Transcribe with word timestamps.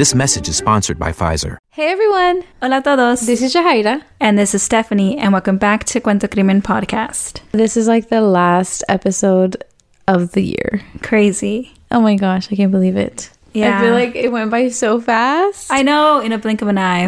This 0.00 0.14
message 0.14 0.48
is 0.48 0.56
sponsored 0.56 0.98
by 0.98 1.12
Pfizer. 1.12 1.58
Hey 1.72 1.92
everyone! 1.92 2.42
Hola 2.62 2.80
todos. 2.80 3.20
This 3.26 3.42
is 3.42 3.54
Jahaira. 3.54 4.02
and 4.18 4.38
this 4.38 4.54
is 4.54 4.62
Stephanie, 4.62 5.18
and 5.18 5.30
welcome 5.30 5.58
back 5.58 5.84
to 5.92 6.00
Cuento 6.00 6.26
Crimen 6.26 6.62
Podcast. 6.62 7.42
This 7.52 7.76
is 7.76 7.86
like 7.86 8.08
the 8.08 8.22
last 8.22 8.82
episode 8.88 9.62
of 10.08 10.32
the 10.32 10.40
year. 10.40 10.80
Crazy. 11.02 11.74
Oh 11.90 12.00
my 12.00 12.14
gosh, 12.14 12.50
I 12.50 12.56
can't 12.56 12.72
believe 12.72 12.96
it. 12.96 13.28
Yeah. 13.52 13.78
I 13.78 13.82
feel 13.82 13.92
like 13.92 14.16
it 14.16 14.32
went 14.32 14.50
by 14.50 14.70
so 14.70 15.02
fast. 15.02 15.70
I 15.70 15.82
know 15.82 16.20
in 16.20 16.32
a 16.32 16.38
blink 16.38 16.62
of 16.62 16.68
an 16.68 16.78
eye, 16.78 17.06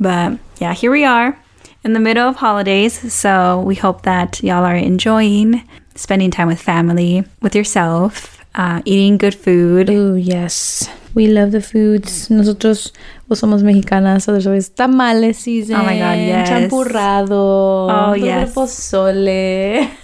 but 0.00 0.36
yeah, 0.58 0.74
here 0.74 0.90
we 0.90 1.04
are 1.04 1.38
in 1.84 1.92
the 1.92 2.00
middle 2.00 2.28
of 2.28 2.34
holidays. 2.34 3.12
So 3.14 3.60
we 3.60 3.76
hope 3.76 4.02
that 4.02 4.42
y'all 4.42 4.64
are 4.64 4.74
enjoying 4.74 5.62
spending 5.94 6.32
time 6.32 6.48
with 6.48 6.60
family, 6.60 7.22
with 7.40 7.54
yourself, 7.54 8.44
uh, 8.56 8.82
eating 8.84 9.16
good 9.16 9.36
food. 9.36 9.88
Oh, 9.90 10.14
yes. 10.16 10.90
We 11.14 11.28
love 11.28 11.50
the 11.52 11.60
foods. 11.60 12.30
Nosotros 12.30 12.94
pues, 13.28 13.40
somos 13.40 13.62
mexicanas, 13.62 14.24
so 14.24 14.32
there's 14.32 14.46
always 14.46 14.70
tamales 14.70 15.38
season. 15.38 15.76
Oh 15.76 15.84
my 15.84 15.98
God, 15.98 16.16
yes. 16.16 16.48
Champurrado. 16.48 17.88
Oh, 17.90 18.14
yes. 18.14 18.54
Pozole. 18.54 19.90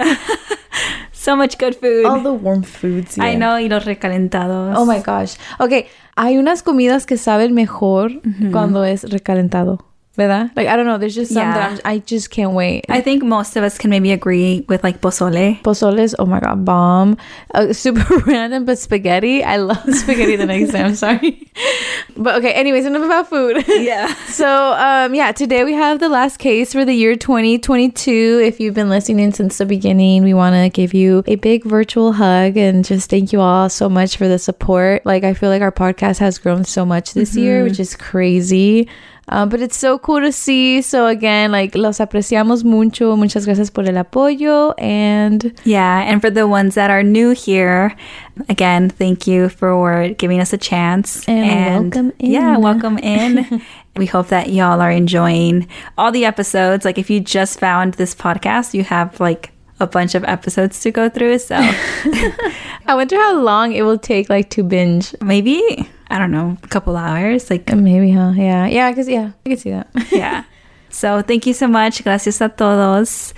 So 1.13 1.35
much 1.37 1.59
good 1.59 1.75
food. 1.75 2.07
All 2.07 2.23
the 2.23 2.33
warm 2.33 2.63
foods. 2.63 3.19
I 3.19 3.33
yeah. 3.33 3.39
know, 3.39 3.59
y 3.59 3.69
los 3.69 3.85
recalentados. 3.85 4.79
Oh 4.79 4.87
my 4.87 5.01
gosh. 5.01 5.35
Ok, 5.59 5.87
hay 6.17 6.39
unas 6.39 6.63
comidas 6.63 7.07
que 7.07 7.17
saben 7.17 7.55
mejor 7.55 8.23
cuando 8.53 8.85
es 8.85 9.03
recalentado. 9.11 9.88
¿Verdad? 10.19 10.51
Like, 10.57 10.67
I 10.67 10.75
don't 10.75 10.85
know. 10.85 10.99
There's 10.99 11.15
just 11.15 11.33
some 11.33 11.43
Yeah. 11.47 11.55
that 11.55 11.81
I'm, 11.85 11.93
I 11.93 11.99
just 12.01 12.31
can't 12.31 12.53
wait. 12.53 12.85
I 12.89 13.01
think 13.01 13.23
most 13.23 13.55
of 13.57 13.63
us 13.63 13.79
can 13.79 13.89
maybe 13.89 14.11
agree 14.11 14.65
with 14.69 14.83
like 14.83 15.01
pozole. 15.01 15.63
Pozoles, 15.63 16.15
oh 16.19 16.27
my 16.27 16.41
god, 16.41 16.65
bomb. 16.65 17.17
Uh, 17.55 17.73
super 17.85 18.19
random, 18.27 18.65
but 18.65 18.79
spaghetti. 18.81 19.45
I 19.45 19.59
love 19.59 19.79
spaghetti 19.95 20.35
the 20.35 20.47
next 20.47 20.73
day. 20.73 20.83
I'm 20.83 20.97
sorry. 20.97 21.49
But 22.17 22.35
okay, 22.39 22.53
anyways, 22.53 22.85
enough 22.85 23.05
about 23.05 23.29
food. 23.31 23.65
Yeah. 23.69 24.13
so, 24.27 24.73
um, 24.75 25.15
yeah, 25.15 25.31
today 25.31 25.63
we 25.63 25.75
have 25.75 26.01
the 26.01 26.09
last 26.09 26.39
case 26.39 26.73
for 26.73 26.85
the 26.85 26.93
year 26.95 27.15
2022. 27.15 28.41
If 28.45 28.59
you've 28.59 28.75
been 28.75 28.89
listening 28.91 29.33
since 29.33 29.59
the 29.59 29.67
beginning, 29.67 30.25
we 30.25 30.35
want 30.35 30.57
to 30.57 30.69
give 30.69 30.95
you 30.95 31.23
a 31.29 31.37
big 31.37 31.63
virtual 31.65 32.13
hug 32.13 32.57
and 32.57 32.85
just 32.85 33.09
thank 33.09 33.33
you 33.33 33.41
all 33.41 33.69
so 33.69 33.89
much 33.89 34.17
for 34.17 34.27
the 34.27 34.39
support. 34.39 35.07
Like, 35.07 35.23
I 35.23 35.33
feel 35.35 35.49
like 35.49 35.63
our 35.63 35.71
podcast 35.71 36.19
has 36.19 36.39
grown 36.39 36.65
so 36.65 36.85
much 36.85 37.15
this 37.15 37.37
year, 37.37 37.63
which 37.63 37.79
is 37.79 37.95
crazy. 37.95 38.89
Um, 39.31 39.49
but 39.49 39.61
it's 39.61 39.77
so 39.77 39.99
cool 39.99 40.21
to 40.21 40.33
see. 40.33 40.83
So 40.83 41.07
again, 41.07 41.53
like 41.53 41.75
los 41.75 41.99
apreciamos 41.99 42.65
mucho. 42.65 43.17
Muchas 43.17 43.45
gracias 43.45 43.71
por 43.71 43.85
el 43.85 44.03
apoyo 44.03 44.75
and 44.79 45.53
Yeah, 45.65 46.03
and 46.03 46.21
for 46.21 46.31
the 46.31 46.47
ones 46.47 46.75
that 46.75 46.91
are 46.91 47.03
new 47.03 47.31
here, 47.31 47.95
again, 48.49 48.89
thank 48.89 49.27
you 49.27 49.49
for 49.49 50.09
giving 50.19 50.41
us 50.41 50.53
a 50.53 50.59
chance. 50.59 51.29
And 51.29 51.93
welcome 51.93 52.13
in. 52.19 52.31
Yeah, 52.31 52.57
welcome 52.59 52.99
in. 52.99 53.63
we 53.97 54.07
hope 54.07 54.29
that 54.29 54.51
y'all 54.51 54.81
are 54.81 54.91
enjoying 54.91 55.69
all 55.99 56.11
the 56.13 56.25
episodes. 56.25 56.85
Like, 56.85 56.99
if 56.99 57.11
you 57.11 57.21
just 57.21 57.59
found 57.59 57.95
this 57.95 58.15
podcast, 58.15 58.73
you 58.75 58.85
have 58.85 59.21
like 59.21 59.53
a 59.81 59.87
bunch 59.87 60.15
of 60.15 60.25
episodes 60.25 60.81
to 60.81 60.91
go 60.91 61.09
through. 61.09 61.39
So 61.39 61.57
I 62.87 62.95
wonder 62.95 63.17
how 63.17 63.41
long 63.41 63.73
it 63.73 63.83
will 63.83 63.99
take 63.99 64.29
like 64.29 64.51
to 64.51 64.63
binge. 64.63 65.15
maybe, 65.23 65.89
I 66.11 66.19
don't 66.19 66.31
know, 66.31 66.57
a 66.63 66.69
couple 66.69 66.97
hours. 66.97 67.51
Like, 67.51 67.73
Maybe, 67.75 68.13
huh? 68.13 68.33
Yeah, 68.35 68.67
yeah, 68.67 68.91
because 68.91 69.09
yeah, 69.09 69.33
I 69.45 69.49
can 69.49 69.59
see 69.59 69.71
that. 69.71 69.89
yeah. 70.11 70.45
So 70.91 71.23
thank 71.23 71.47
you 71.47 71.53
so 71.53 71.69
much. 71.69 72.03
Gracias 72.03 72.41
a 72.41 72.49
todos. 72.49 73.35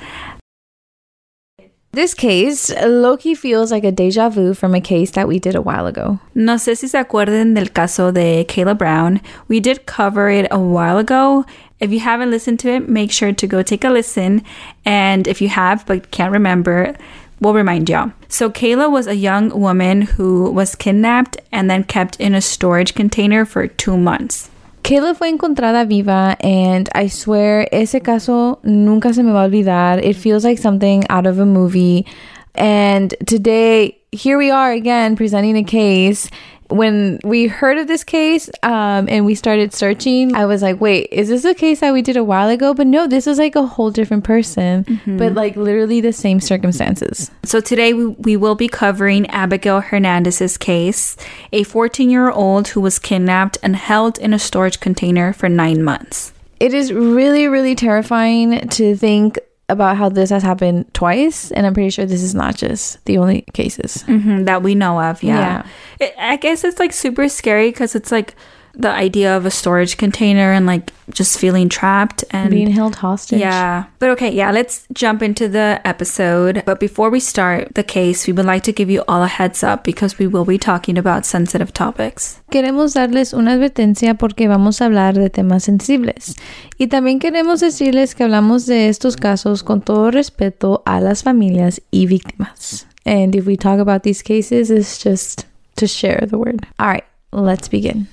This 1.92 2.14
case, 2.14 2.70
Loki 2.86 3.34
feels 3.34 3.72
like 3.72 3.82
a 3.82 3.90
deja 3.90 4.28
vu 4.28 4.54
from 4.54 4.76
a 4.76 4.80
case 4.80 5.10
that 5.12 5.26
we 5.26 5.40
did 5.40 5.56
a 5.56 5.60
while 5.60 5.88
ago. 5.88 6.20
No 6.36 6.54
sé 6.54 6.76
si 6.76 6.86
se 6.86 7.02
acuerdan 7.02 7.54
del 7.54 7.66
caso 7.66 8.12
de 8.12 8.44
Kala 8.44 8.76
Brown. 8.76 9.20
We 9.48 9.58
did 9.58 9.86
cover 9.86 10.30
it 10.30 10.46
a 10.52 10.60
while 10.60 10.98
ago. 10.98 11.44
If 11.80 11.90
you 11.90 11.98
haven't 11.98 12.30
listened 12.30 12.60
to 12.60 12.70
it, 12.70 12.88
make 12.88 13.10
sure 13.10 13.32
to 13.32 13.46
go 13.48 13.62
take 13.62 13.82
a 13.82 13.90
listen. 13.90 14.44
And 14.84 15.26
if 15.26 15.42
you 15.42 15.48
have 15.48 15.84
but 15.84 16.12
can't 16.12 16.32
remember, 16.32 16.94
we'll 17.40 17.54
remind 17.54 17.88
y'all. 17.88 18.12
So, 18.28 18.50
Kala 18.50 18.88
was 18.88 19.06
a 19.06 19.16
young 19.16 19.50
woman 19.50 20.02
who 20.02 20.50
was 20.50 20.74
kidnapped 20.74 21.36
and 21.50 21.70
then 21.70 21.84
kept 21.84 22.16
in 22.20 22.34
a 22.34 22.40
storage 22.40 22.94
container 22.94 23.44
for 23.44 23.66
two 23.66 23.96
months. 23.96 24.50
Kala 24.82 25.14
fue 25.14 25.28
encontrada 25.28 25.86
viva, 25.86 26.36
and 26.40 26.88
I 26.94 27.08
swear 27.08 27.68
ese 27.72 28.00
caso 28.02 28.58
nunca 28.64 29.12
se 29.12 29.22
me 29.22 29.32
va 29.32 29.44
a 29.44 29.48
olvidar. 29.48 30.02
It 30.02 30.14
feels 30.14 30.44
like 30.44 30.58
something 30.58 31.04
out 31.08 31.26
of 31.26 31.38
a 31.38 31.46
movie. 31.46 32.06
And 32.54 33.14
today, 33.26 33.98
here 34.12 34.38
we 34.38 34.50
are 34.50 34.72
again 34.72 35.16
presenting 35.16 35.56
a 35.56 35.64
case. 35.64 36.30
When 36.70 37.18
we 37.24 37.46
heard 37.46 37.78
of 37.78 37.86
this 37.86 38.04
case 38.04 38.48
um, 38.62 39.08
and 39.08 39.26
we 39.26 39.34
started 39.34 39.74
searching, 39.74 40.34
I 40.34 40.46
was 40.46 40.62
like, 40.62 40.80
wait, 40.80 41.08
is 41.10 41.28
this 41.28 41.44
a 41.44 41.54
case 41.54 41.80
that 41.80 41.92
we 41.92 42.02
did 42.02 42.16
a 42.16 42.24
while 42.24 42.48
ago? 42.48 42.74
But 42.74 42.86
no, 42.86 43.06
this 43.06 43.26
was 43.26 43.38
like 43.38 43.56
a 43.56 43.66
whole 43.66 43.90
different 43.90 44.24
person, 44.24 45.00
but 45.06 45.34
like 45.34 45.56
literally 45.56 46.00
the 46.00 46.12
same 46.12 46.40
circumstances. 46.40 47.30
So 47.44 47.60
today 47.60 47.92
we, 47.92 48.06
we 48.06 48.36
will 48.36 48.54
be 48.54 48.68
covering 48.68 49.26
Abigail 49.30 49.80
Hernandez's 49.80 50.56
case, 50.56 51.16
a 51.52 51.64
14 51.64 52.08
year 52.08 52.30
old 52.30 52.68
who 52.68 52.80
was 52.80 52.98
kidnapped 52.98 53.58
and 53.62 53.76
held 53.76 54.18
in 54.18 54.32
a 54.32 54.38
storage 54.38 54.80
container 54.80 55.32
for 55.32 55.48
nine 55.48 55.82
months. 55.82 56.32
It 56.60 56.74
is 56.74 56.92
really, 56.92 57.48
really 57.48 57.74
terrifying 57.74 58.68
to 58.68 58.94
think 58.94 59.38
about 59.70 59.96
how 59.96 60.08
this 60.08 60.30
has 60.30 60.42
happened 60.42 60.92
twice. 60.92 61.50
And 61.52 61.66
I'm 61.66 61.74
pretty 61.74 61.90
sure 61.90 62.04
this 62.06 62.22
is 62.22 62.34
not 62.34 62.56
just 62.56 63.02
the 63.06 63.18
only 63.18 63.42
cases. 63.54 64.04
Mhm, 64.06 64.44
that 64.46 64.62
we 64.62 64.74
know 64.74 65.00
of. 65.00 65.22
Yeah, 65.22 65.38
Yeah. 65.38 65.62
It, 66.06 66.14
I 66.18 66.36
guess 66.36 66.64
it's 66.64 66.78
like 66.78 66.92
super 66.92 67.28
scary 67.28 67.70
because 67.70 67.94
it's 67.94 68.10
like 68.12 68.34
the 68.74 68.88
idea 68.90 69.36
of 69.36 69.44
a 69.46 69.50
storage 69.50 69.96
container 69.96 70.52
and 70.52 70.64
like 70.66 70.92
just 71.12 71.38
feeling 71.38 71.68
trapped 71.68 72.24
and 72.30 72.50
Being 72.50 72.70
held 72.70 72.96
hostage. 72.96 73.40
yeah. 73.40 73.84
But 73.98 74.10
okay, 74.10 74.30
yeah, 74.32 74.52
let's 74.52 74.86
jump 74.92 75.22
into 75.22 75.48
the 75.48 75.80
episode. 75.84 76.62
But 76.64 76.78
before 76.78 77.10
we 77.10 77.18
start 77.20 77.74
the 77.74 77.82
case, 77.82 78.26
we 78.26 78.32
would 78.32 78.46
like 78.46 78.62
to 78.64 78.72
give 78.72 78.88
you 78.88 79.02
all 79.08 79.22
a 79.22 79.26
heads 79.28 79.64
up 79.64 79.82
because 79.82 80.18
we 80.18 80.26
will 80.28 80.44
be 80.44 80.56
talking 80.58 80.96
about 80.96 81.26
sensitive 81.26 81.72
topics. 81.72 82.40
Queremos 82.50 82.94
darles 82.94 83.32
una 83.34 83.52
advertencia 83.54 84.14
porque 84.14 84.48
vamos 84.48 84.80
a 84.80 84.86
hablar 84.86 85.14
de 85.14 85.30
temas 85.30 85.64
sensibles. 85.64 86.36
Y 86.78 86.86
también 86.86 87.18
queremos 87.18 87.60
decirles 87.60 88.14
que 88.14 88.24
hablamos 88.24 88.66
de 88.66 88.88
estos 88.88 89.16
casos 89.16 89.62
con 89.62 89.80
todo 89.82 90.10
respeto 90.10 90.82
a 90.86 91.00
las 91.00 91.22
familias 91.22 91.80
y 91.90 92.06
víctimas. 92.06 92.86
And 93.04 93.34
if 93.34 93.46
we 93.46 93.56
talk 93.56 93.80
about 93.80 94.02
these 94.02 94.22
cases, 94.22 94.70
it's 94.70 95.02
just 95.02 95.46
to 95.76 95.86
share 95.86 96.24
the 96.26 96.38
word. 96.38 96.66
All 96.78 96.86
right, 96.88 97.04
let's 97.32 97.68
begin. 97.68 98.06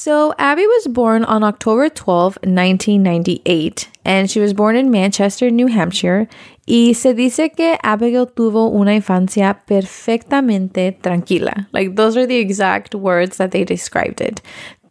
So, 0.00 0.32
Abby 0.38 0.64
was 0.64 0.86
born 0.86 1.24
on 1.24 1.42
October 1.42 1.88
12, 1.88 2.38
1998, 2.44 3.88
and 4.04 4.30
she 4.30 4.38
was 4.38 4.54
born 4.54 4.76
in 4.76 4.92
Manchester, 4.92 5.50
New 5.50 5.66
Hampshire. 5.66 6.28
Y 6.68 6.92
se 6.94 7.14
dice 7.14 7.50
que 7.50 7.76
Abigail 7.82 8.26
tuvo 8.26 8.68
una 8.68 8.94
infancia 8.94 9.60
perfectamente 9.66 10.92
tranquila. 11.02 11.66
Like, 11.72 11.96
those 11.96 12.16
are 12.16 12.28
the 12.28 12.36
exact 12.36 12.94
words 12.94 13.38
that 13.38 13.50
they 13.50 13.64
described 13.64 14.20
it. 14.20 14.40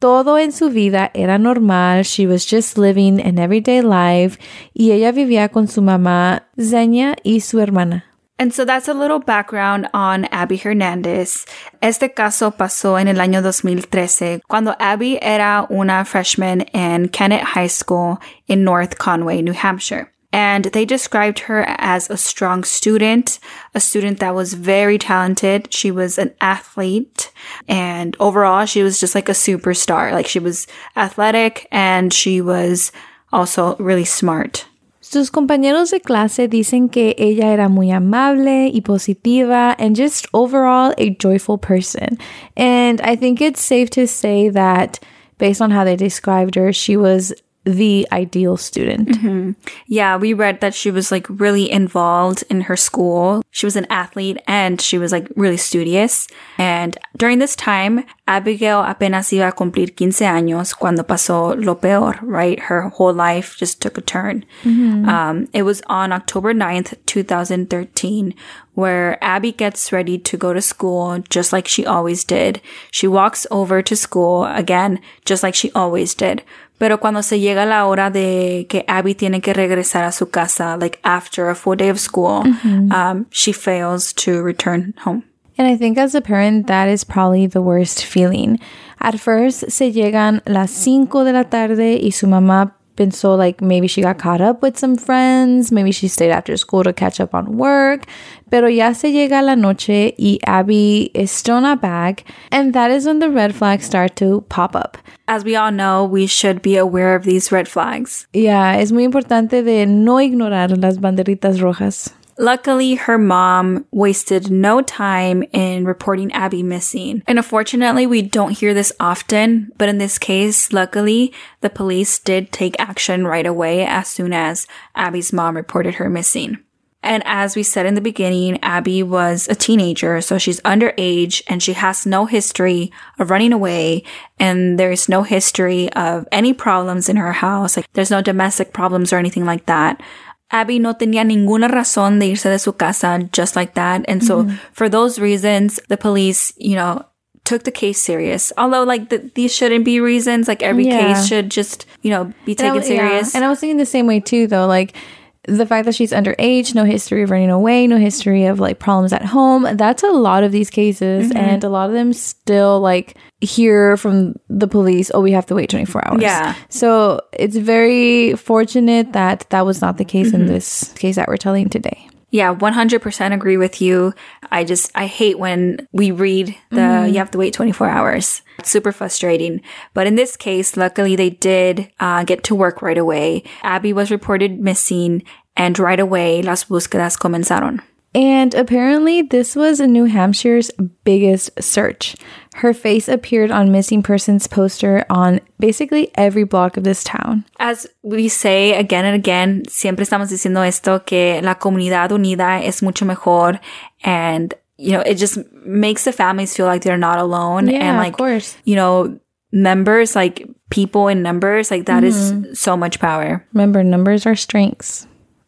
Todo 0.02 0.36
en 0.36 0.52
su 0.52 0.70
vida 0.70 1.10
era 1.14 1.38
normal. 1.38 2.04
She 2.04 2.28
was 2.28 2.46
just 2.46 2.78
living 2.78 3.22
an 3.22 3.40
everyday 3.40 3.82
life. 3.82 4.38
Y 4.74 4.92
ella 4.92 5.14
vivía 5.14 5.48
con 5.48 5.70
su 5.70 5.82
mamá, 5.82 6.50
Zenya, 6.58 7.16
y 7.24 7.40
su 7.40 7.62
hermana. 7.62 8.04
And 8.40 8.54
so 8.54 8.66
that's 8.66 8.88
a 8.88 8.94
little 8.94 9.20
background 9.20 9.90
on 9.94 10.26
Abby 10.26 10.58
Hernandez. 10.58 11.46
Este 11.82 12.14
caso 12.14 12.52
pasó 12.52 13.00
en 13.00 13.08
el 13.08 13.16
año 13.16 13.42
2013, 13.42 14.42
cuando 14.48 14.76
Abby 14.80 15.18
era 15.24 15.66
una 15.72 16.06
freshman 16.06 16.62
in 16.74 17.10
Kennett 17.10 17.44
High 17.44 17.68
School 17.68 18.20
in 18.48 18.64
North 18.64 19.00
Conway, 19.00 19.42
New 19.42 19.54
Hampshire. 19.54 20.12
And 20.32 20.66
they 20.66 20.86
described 20.86 21.40
her 21.40 21.66
as 21.80 22.12
a 22.12 22.18
strong 22.18 22.64
student, 22.64 23.40
a 23.74 23.80
student 23.80 24.20
that 24.20 24.36
was 24.36 24.54
very 24.54 25.00
talented. 25.00 25.74
She 25.74 25.90
was 25.90 26.20
an 26.20 26.36
athlete 26.40 27.32
and 27.68 28.16
overall 28.20 28.68
she 28.68 28.84
was 28.84 29.00
just 29.00 29.16
like 29.16 29.30
a 29.30 29.32
superstar. 29.32 30.12
Like 30.12 30.28
she 30.28 30.40
was 30.40 30.68
athletic 30.96 31.68
and 31.72 32.14
she 32.14 32.42
was 32.42 32.92
also 33.32 33.78
really 33.78 34.06
smart. 34.06 34.67
Sus 35.10 35.32
compañeros 35.32 35.92
de 35.92 36.02
clase 36.02 36.50
dicen 36.50 36.90
que 36.90 37.16
ella 37.18 37.54
era 37.54 37.70
muy 37.70 37.92
amable 37.92 38.68
y 38.68 38.82
positiva 38.82 39.74
and 39.80 39.96
just 39.96 40.26
overall 40.34 40.94
a 40.98 41.16
joyful 41.18 41.58
person. 41.58 42.18
And 42.58 43.00
I 43.02 43.16
think 43.16 43.40
it's 43.40 43.62
safe 43.62 43.90
to 43.92 44.06
say 44.06 44.50
that 44.50 45.00
based 45.38 45.62
on 45.62 45.72
how 45.72 45.86
they 45.86 45.96
described 45.96 46.56
her, 46.56 46.74
she 46.74 46.98
was 46.98 47.34
the 47.68 48.08
ideal 48.12 48.56
student. 48.56 49.10
Mm-hmm. 49.10 49.52
Yeah, 49.88 50.16
we 50.16 50.34
read 50.34 50.62
that 50.62 50.74
she 50.74 50.90
was 50.90 51.12
like 51.12 51.28
really 51.30 51.70
involved 51.70 52.44
in 52.50 52.62
her 52.62 52.78
school. 52.78 53.44
She 53.52 53.66
was 53.66 53.76
an 53.76 53.86
athlete 53.90 54.38
and 54.48 54.80
she 54.80 54.98
was 54.98 55.12
like 55.12 55.28
really 55.36 55.58
studious. 55.58 56.28
And 56.58 56.98
during 57.18 57.40
this 57.40 57.56
time, 57.56 58.06
Abigail 58.28 58.80
apenas 58.82 59.32
iba 59.32 59.50
a 59.50 59.52
cumplir 59.52 59.94
15 59.96 60.28
años 60.28 60.74
cuando 60.78 61.04
pasó 61.04 61.56
lo 61.58 61.76
peor, 61.76 62.20
right? 62.22 62.60
Her 62.60 62.90
whole 62.90 63.14
life 63.14 63.58
just 63.58 63.82
took 63.82 63.98
a 63.98 64.02
turn. 64.02 64.46
Mm-hmm. 64.64 65.10
Um, 65.10 65.48
it 65.54 65.64
was 65.64 65.82
on 65.88 66.12
October 66.12 66.54
9th, 66.54 66.96
2013, 67.06 68.34
where 68.76 69.18
Abby 69.24 69.52
gets 69.52 69.92
ready 69.92 70.20
to 70.20 70.38
go 70.38 70.54
to 70.54 70.62
school 70.62 71.20
just 71.30 71.52
like 71.52 71.68
she 71.68 71.86
always 71.86 72.24
did. 72.24 72.62
She 72.92 73.08
walks 73.08 73.48
over 73.50 73.82
to 73.82 73.96
school 73.96 74.46
again, 74.46 75.00
just 75.26 75.42
like 75.42 75.56
she 75.56 75.72
always 75.72 76.14
did. 76.14 76.44
Pero 76.78 77.00
cuando 77.00 77.24
se 77.24 77.40
llega 77.40 77.66
la 77.66 77.86
hora 77.86 78.10
de 78.12 78.68
que 78.70 78.86
Abby 78.88 79.16
tiene 79.16 79.42
que 79.42 79.54
regresar 79.54 80.04
a 80.04 80.12
su 80.12 80.30
casa, 80.30 80.78
like 80.78 81.00
after 81.04 81.50
a 81.50 81.56
full 81.56 81.76
day 81.76 81.90
of 81.90 82.00
school, 82.00 82.44
mm-hmm. 82.44 82.92
um, 82.92 83.26
she 83.32 83.52
fails 83.52 84.14
to 84.14 84.44
return 84.44 84.94
home. 85.04 85.24
And 85.58 85.68
I 85.68 85.76
think 85.76 85.98
as 85.98 86.14
a 86.14 86.22
parent, 86.22 86.68
that 86.68 86.88
is 86.88 87.04
probably 87.04 87.48
the 87.48 87.62
worst 87.62 88.06
feeling. 88.06 88.60
At 89.00 89.20
first, 89.20 89.72
se 89.72 89.92
llegan 89.92 90.42
las 90.46 90.70
cinco 90.70 91.24
de 91.24 91.34
la 91.34 91.46
tarde 91.46 92.00
y 92.00 92.12
su 92.12 92.28
mamá 92.28 92.76
pensó 92.98 93.38
like 93.38 93.62
maybe 93.62 93.88
she 93.88 94.02
got 94.02 94.18
caught 94.18 94.42
up 94.42 94.62
with 94.62 94.78
some 94.78 94.98
friends, 94.98 95.72
maybe 95.72 95.92
she 95.92 96.10
stayed 96.10 96.32
after 96.32 96.58
school 96.58 96.84
to 96.84 96.92
catch 96.92 97.22
up 97.22 97.34
on 97.34 97.58
work. 97.58 98.06
Pero 98.50 98.68
ya 98.68 98.94
se 98.94 99.12
llega 99.12 99.42
la 99.42 99.56
noche 99.56 100.16
y 100.18 100.40
Abby 100.46 101.12
is 101.14 101.32
still 101.32 101.62
not 101.62 101.82
back, 101.82 102.24
and 102.52 102.74
that 102.74 102.92
is 102.92 103.06
when 103.06 103.20
the 103.20 103.30
red 103.30 103.54
flags 103.54 103.86
start 103.86 104.16
to 104.18 104.42
pop 104.50 104.76
up. 104.76 104.98
As 105.28 105.44
we 105.44 105.56
all 105.56 105.72
know, 105.72 106.06
we 106.06 106.26
should 106.26 106.62
be 106.62 106.78
aware 106.78 107.16
of 107.16 107.24
these 107.24 107.52
red 107.52 107.68
flags. 107.68 108.28
Yeah, 108.34 108.80
es 108.80 108.92
muy 108.92 109.04
importante 109.04 109.64
de 109.64 109.86
no 109.86 110.20
ignorar 110.20 110.78
las 110.78 110.98
banderitas 111.00 111.60
rojas. 111.62 112.14
Luckily, 112.40 112.96
her 112.96 113.18
mom 113.18 113.86
wasted 113.92 114.52
no 114.52 114.82
time 114.82 115.44
in 115.54 115.86
reporting 115.86 116.32
Abby 116.34 116.62
missing. 116.62 117.24
And 117.26 117.40
unfortunately, 117.40 118.06
we 118.06 118.22
don't 118.22 118.52
hear 118.52 118.76
this 118.76 118.94
often, 119.00 119.72
but 119.78 119.90
in 119.90 119.98
this 119.98 120.20
case, 120.20 120.72
luckily, 120.72 121.34
the 121.62 121.70
police 121.70 122.20
did 122.20 122.52
take 122.52 122.80
action 122.80 123.26
right 123.26 123.46
away 123.46 123.86
as 123.86 124.08
soon 124.08 124.34
as 124.34 124.68
Abby's 124.96 125.34
mom 125.34 125.56
reported 125.56 125.96
her 125.96 126.10
missing. 126.10 126.60
And 127.04 127.24
as 127.26 127.56
we 127.56 127.64
said 127.64 127.86
in 127.86 127.94
the 127.96 128.02
beginning, 128.02 128.60
Abby 128.62 129.02
was 129.02 129.48
a 129.48 129.56
teenager, 129.56 130.20
so 130.20 130.38
she's 130.38 130.60
underage 130.62 131.42
and 131.48 131.64
she 131.64 131.74
has 131.74 132.06
no 132.06 132.26
history 132.26 132.92
of 133.18 133.30
running 133.30 133.54
away 133.54 134.04
and 134.40 134.78
there's 134.78 135.08
no 135.08 135.24
history 135.24 135.92
of 135.94 136.28
any 136.32 136.54
problems 136.54 137.08
in 137.08 137.16
her 137.16 137.32
house. 137.32 137.78
Like 137.78 137.86
there's 137.94 138.12
no 138.12 138.22
domestic 138.22 138.74
problems 138.74 139.14
or 139.14 139.18
anything 139.18 139.46
like 139.46 139.68
that. 139.68 140.02
Abby 140.50 140.80
no 140.80 140.94
tenía 140.94 141.26
ninguna 141.26 141.68
razón 141.68 142.20
de 142.20 142.28
irse 142.28 142.50
de 142.50 142.60
su 142.60 142.74
casa 142.74 143.20
just 143.34 143.56
like 143.56 143.74
that. 143.74 144.06
And 144.08 144.24
so 144.24 144.44
mm-hmm. 144.44 144.56
for 144.72 144.88
those 144.88 145.20
reasons, 145.20 145.80
the 145.90 145.98
police, 145.98 146.54
you 146.58 146.76
know, 146.76 147.06
took 147.44 147.64
the 147.64 147.72
case 147.72 148.02
serious. 148.02 148.54
Although 148.58 148.84
like 148.84 149.10
the, 149.10 149.30
these 149.36 149.54
shouldn't 149.54 149.86
be 149.86 150.00
reasons, 150.00 150.48
like 150.48 150.64
every 150.64 150.86
yeah. 150.86 151.14
case 151.14 151.28
should 151.28 151.50
just, 151.50 151.86
you 152.02 152.12
know, 152.12 152.32
be 152.46 152.56
taken 152.56 152.84
serious. 152.84 153.34
Yeah. 153.34 153.38
And 153.38 153.46
I 153.46 153.50
was 153.50 153.60
thinking 153.60 153.78
the 153.78 153.86
same 153.86 154.08
way 154.08 154.20
too, 154.20 154.48
though. 154.48 154.68
Like 154.68 154.96
the 155.44 155.66
fact 155.66 155.86
that 155.86 155.96
she's 155.96 156.12
underage, 156.12 156.76
no 156.76 156.84
history 156.84 157.24
of 157.24 157.32
running 157.32 157.50
away, 157.50 157.88
no 157.88 157.98
history 157.98 158.46
of 158.46 158.60
like 158.60 158.80
problems 158.80 159.14
at 159.14 159.26
home. 159.26 159.68
That's 159.76 160.04
a 160.04 160.12
lot 160.12 160.44
of 160.44 160.52
these 160.52 160.70
cases. 160.70 161.30
Mm-hmm. 161.30 161.38
And 161.38 161.64
a 161.64 161.70
lot 161.70 161.90
of 161.90 161.94
them 161.94 162.14
still 162.14 162.80
like 162.80 163.18
hear 163.42 163.98
from 163.98 164.36
the 164.50 164.68
police, 164.68 165.12
oh, 165.14 165.22
we 165.22 165.32
have 165.32 165.46
to 165.48 165.56
wait 165.56 165.70
24 165.70 166.08
hours. 166.08 166.22
Yeah. 166.22 166.56
So 166.70 167.22
it's 167.34 167.56
very 167.56 168.34
fortunate 168.34 169.14
that 169.14 169.46
that 169.50 169.66
was 169.66 169.82
not 169.82 169.98
the 169.98 170.06
case 170.06 170.28
mm-hmm. 170.28 170.42
in 170.42 170.48
this 170.48 170.92
case 170.94 171.18
that 171.18 171.28
we're 171.28 171.38
telling 171.38 171.70
today. 171.70 172.10
Yeah, 172.30 172.54
100% 172.54 173.34
agree 173.34 173.56
with 173.56 173.82
you. 173.82 174.14
I 174.52 174.66
just, 174.66 174.92
I 174.96 175.06
hate 175.06 175.40
when 175.40 175.88
we 175.94 176.12
read 176.12 176.58
the, 176.72 176.76
mm. 176.76 177.12
you 177.12 177.20
have 177.20 177.32
to 177.32 177.38
wait 177.38 177.54
24 177.54 177.88
hours. 177.88 178.42
It's 178.60 178.70
super 178.70 178.92
frustrating. 178.92 179.62
But 179.94 180.08
in 180.08 180.16
this 180.16 180.36
case, 180.36 180.76
luckily 180.76 181.16
they 181.16 181.30
did 181.30 181.90
uh, 182.02 182.26
get 182.26 182.44
to 182.46 182.56
work 182.56 182.82
right 182.82 182.98
away. 182.98 183.44
Abby 183.64 183.94
was 183.94 184.12
reported 184.12 184.60
missing 184.60 185.24
and 185.56 185.80
right 185.80 186.00
away 186.00 186.42
las 186.42 186.66
búsquedas 186.66 187.18
comenzaron. 187.18 187.82
And 188.18 188.56
apparently, 188.56 189.22
this 189.22 189.56
was 189.56 189.80
New 189.80 190.06
Hampshire's 190.06 190.72
biggest 191.04 191.52
search. 191.62 192.16
Her 192.56 192.74
face 192.74 193.08
appeared 193.08 193.52
on 193.52 193.72
missing 193.72 194.02
persons 194.02 194.48
poster 194.48 195.06
on 195.08 195.40
basically 195.60 196.10
every 196.16 196.44
block 196.44 196.78
of 196.78 196.84
this 196.84 197.04
town. 197.04 197.46
As 197.60 197.86
we 198.02 198.28
say 198.28 198.74
again 198.74 199.06
and 199.06 199.14
again, 199.14 199.66
siempre 199.70 200.04
estamos 200.04 200.32
diciendo 200.32 200.66
esto 200.66 201.06
que 201.06 201.40
la 201.44 201.54
comunidad 201.54 202.10
unida 202.10 202.64
es 202.64 202.82
mucho 202.82 203.06
mejor 203.06 203.60
and 204.04 204.56
you 204.78 204.94
know, 204.94 205.02
it 205.02 205.16
just 205.16 205.38
makes 205.64 206.06
the 206.06 206.12
families 206.12 206.56
feel 206.56 206.66
like 206.66 206.82
they're 206.82 206.98
not 206.98 207.20
alone 207.20 207.68
yeah, 207.68 207.84
and 207.84 207.98
like 207.98 208.14
of 208.14 208.18
course. 208.18 208.58
you 208.64 208.76
know, 208.76 209.20
members 209.52 210.16
like 210.16 210.50
people 210.72 211.08
in 211.08 211.22
numbers 211.22 211.70
like 211.70 211.86
that 211.86 212.04
mm-hmm. 212.04 212.46
is 212.46 212.60
so 212.60 212.76
much 212.76 213.00
power. 213.00 213.46
Remember 213.54 213.84
numbers 213.84 214.26
are 214.26 214.36
strengths. 214.36 215.06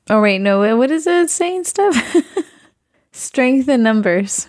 Oh 0.07 0.21
wait, 0.21 0.37
no, 0.39 0.77
what 0.77 0.91
is 0.91 1.07
it 1.07 1.31
saying 1.31 1.63
stuff? 1.63 2.15
Strength 3.11 3.69
in 3.69 3.83
numbers, 3.83 4.47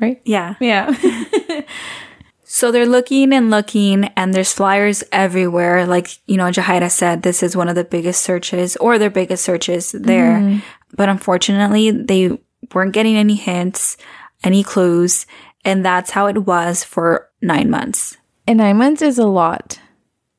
right? 0.00 0.20
Yeah. 0.24 0.54
Yeah. 0.60 0.94
so 2.44 2.70
they're 2.70 2.86
looking 2.86 3.32
and 3.32 3.50
looking, 3.50 4.04
and 4.16 4.34
there's 4.34 4.52
flyers 4.52 5.02
everywhere. 5.12 5.86
Like, 5.86 6.18
you 6.26 6.36
know, 6.36 6.44
Jahaira 6.44 6.90
said, 6.90 7.22
this 7.22 7.42
is 7.42 7.56
one 7.56 7.68
of 7.68 7.74
the 7.74 7.84
biggest 7.84 8.22
searches 8.22 8.76
or 8.76 8.98
their 8.98 9.10
biggest 9.10 9.44
searches 9.44 9.92
there. 9.92 10.38
Mm. 10.38 10.62
But 10.94 11.08
unfortunately, 11.08 11.90
they 11.90 12.38
weren't 12.74 12.92
getting 12.92 13.16
any 13.16 13.34
hints, 13.34 13.96
any 14.44 14.62
clues. 14.62 15.26
And 15.64 15.84
that's 15.84 16.10
how 16.10 16.26
it 16.26 16.46
was 16.46 16.84
for 16.84 17.28
nine 17.42 17.70
months. 17.70 18.16
And 18.46 18.58
nine 18.58 18.76
months 18.76 19.02
is 19.02 19.18
a 19.18 19.26
lot. 19.26 19.80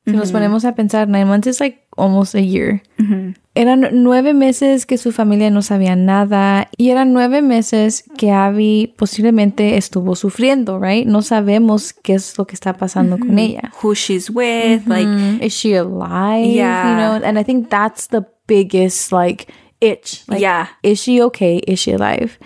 Si 0.06 0.12
mm-hmm. 0.12 0.18
nos 0.18 0.32
ponemos 0.32 0.64
a 0.64 0.72
pensar, 0.72 1.06
nine 1.06 1.28
months 1.28 1.46
is 1.46 1.60
like 1.60 1.86
almost 1.98 2.34
a 2.34 2.40
year. 2.40 2.80
Mm-hmm. 2.98 3.32
Eran 3.58 3.88
nueve 4.04 4.34
meses 4.34 4.86
que 4.86 4.98
su 4.98 5.10
familia 5.10 5.50
no 5.50 5.62
sabía 5.62 5.96
nada 5.96 6.68
y 6.76 6.90
eran 6.90 7.12
nueve 7.12 7.42
meses 7.42 8.04
que 8.16 8.30
Abby 8.30 8.94
posiblemente 8.96 9.76
estuvo 9.76 10.14
sufriendo, 10.14 10.78
right? 10.78 11.04
No 11.08 11.22
sabemos 11.22 11.92
qué 11.92 12.14
es 12.14 12.38
lo 12.38 12.46
que 12.46 12.54
está 12.54 12.74
pasando 12.74 13.16
mm 13.16 13.20
-hmm. 13.20 13.26
con 13.26 13.38
ella. 13.40 13.72
Who 13.82 13.94
she's 13.96 14.30
with, 14.30 14.86
mm 14.86 14.92
-hmm. 14.92 15.32
like, 15.34 15.44
is 15.44 15.54
she 15.54 15.76
alive? 15.76 16.54
Yeah. 16.54 16.88
You 16.88 16.96
know, 16.98 17.28
and 17.28 17.36
I 17.36 17.42
think 17.42 17.68
that's 17.68 18.06
the 18.06 18.24
biggest, 18.46 19.10
like, 19.10 19.46
itch. 19.80 20.22
Like, 20.28 20.40
yeah. 20.40 20.68
Is 20.84 21.02
she 21.02 21.20
okay? 21.20 21.60
Is 21.66 21.80
she 21.80 21.92
alive? 21.92 22.38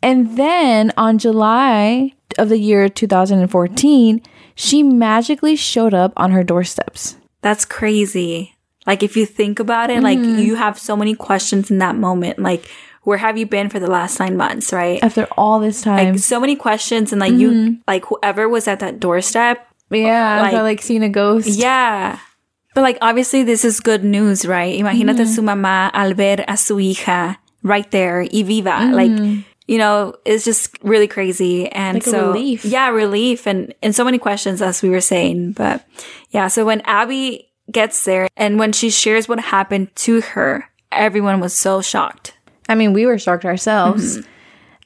And 0.00 0.34
then 0.36 0.92
on 0.96 1.18
July 1.18 2.14
of 2.38 2.48
the 2.48 2.58
year 2.58 2.88
2014, 2.88 4.22
she 4.54 4.82
magically 4.82 5.56
showed 5.56 5.92
up 5.92 6.12
on 6.16 6.30
her 6.30 6.42
doorsteps. 6.42 7.16
That's 7.42 7.66
crazy. 7.66 8.57
Like 8.88 9.02
if 9.02 9.18
you 9.18 9.26
think 9.26 9.60
about 9.60 9.90
it, 9.90 10.00
mm-hmm. 10.00 10.04
like 10.04 10.18
you 10.40 10.56
have 10.56 10.78
so 10.78 10.96
many 10.96 11.14
questions 11.14 11.70
in 11.70 11.76
that 11.78 11.94
moment. 11.94 12.38
Like, 12.38 12.64
where 13.02 13.18
have 13.18 13.36
you 13.36 13.44
been 13.44 13.68
for 13.68 13.78
the 13.78 13.86
last 13.86 14.18
nine 14.18 14.34
months, 14.34 14.72
right? 14.72 14.98
After 15.04 15.28
all 15.36 15.60
this 15.60 15.82
time. 15.82 16.12
Like 16.12 16.18
so 16.18 16.40
many 16.40 16.56
questions 16.56 17.12
and 17.12 17.20
like 17.20 17.32
mm-hmm. 17.32 17.76
you 17.76 17.78
like 17.86 18.06
whoever 18.06 18.48
was 18.48 18.66
at 18.66 18.80
that 18.80 18.98
doorstep. 18.98 19.60
Yeah. 19.90 20.40
Like, 20.40 20.54
like 20.54 20.82
seeing 20.82 21.02
a 21.02 21.10
ghost. 21.10 21.48
Yeah. 21.48 22.18
But 22.74 22.80
like 22.80 22.96
obviously 23.02 23.44
this 23.44 23.62
is 23.62 23.80
good 23.80 24.04
news, 24.04 24.46
right? 24.46 24.80
Imagínate 24.80 25.20
mm-hmm. 25.20 25.36
su 25.36 25.42
mamá 25.42 25.90
al 25.92 26.14
ver 26.14 26.44
a 26.48 26.56
su 26.56 26.76
hija 26.76 27.36
right 27.62 27.90
there 27.90 28.22
y 28.22 28.42
viva. 28.42 28.70
Mm-hmm. 28.70 28.94
Like 28.94 29.44
you 29.68 29.76
know, 29.76 30.14
it's 30.24 30.46
just 30.46 30.78
really 30.82 31.06
crazy. 31.06 31.68
And 31.68 31.96
like 31.96 32.04
so, 32.04 32.32
relief. 32.32 32.64
yeah, 32.64 32.88
relief 32.88 33.46
and, 33.46 33.74
and 33.82 33.94
so 33.94 34.02
many 34.02 34.16
questions 34.16 34.62
as 34.62 34.80
we 34.80 34.88
were 34.88 35.02
saying. 35.02 35.52
But 35.52 35.84
yeah, 36.30 36.48
so 36.48 36.64
when 36.64 36.80
Abby 36.86 37.47
gets 37.70 38.04
there 38.04 38.28
and 38.36 38.58
when 38.58 38.72
she 38.72 38.90
shares 38.90 39.28
what 39.28 39.40
happened 39.40 39.88
to 39.96 40.20
her, 40.20 40.70
everyone 40.90 41.40
was 41.40 41.52
so 41.52 41.80
shocked. 41.80 42.34
I 42.68 42.74
mean, 42.74 42.92
we 42.92 43.06
were 43.06 43.18
shocked 43.18 43.44
ourselves. 43.44 44.18
Mm-hmm. 44.18 44.28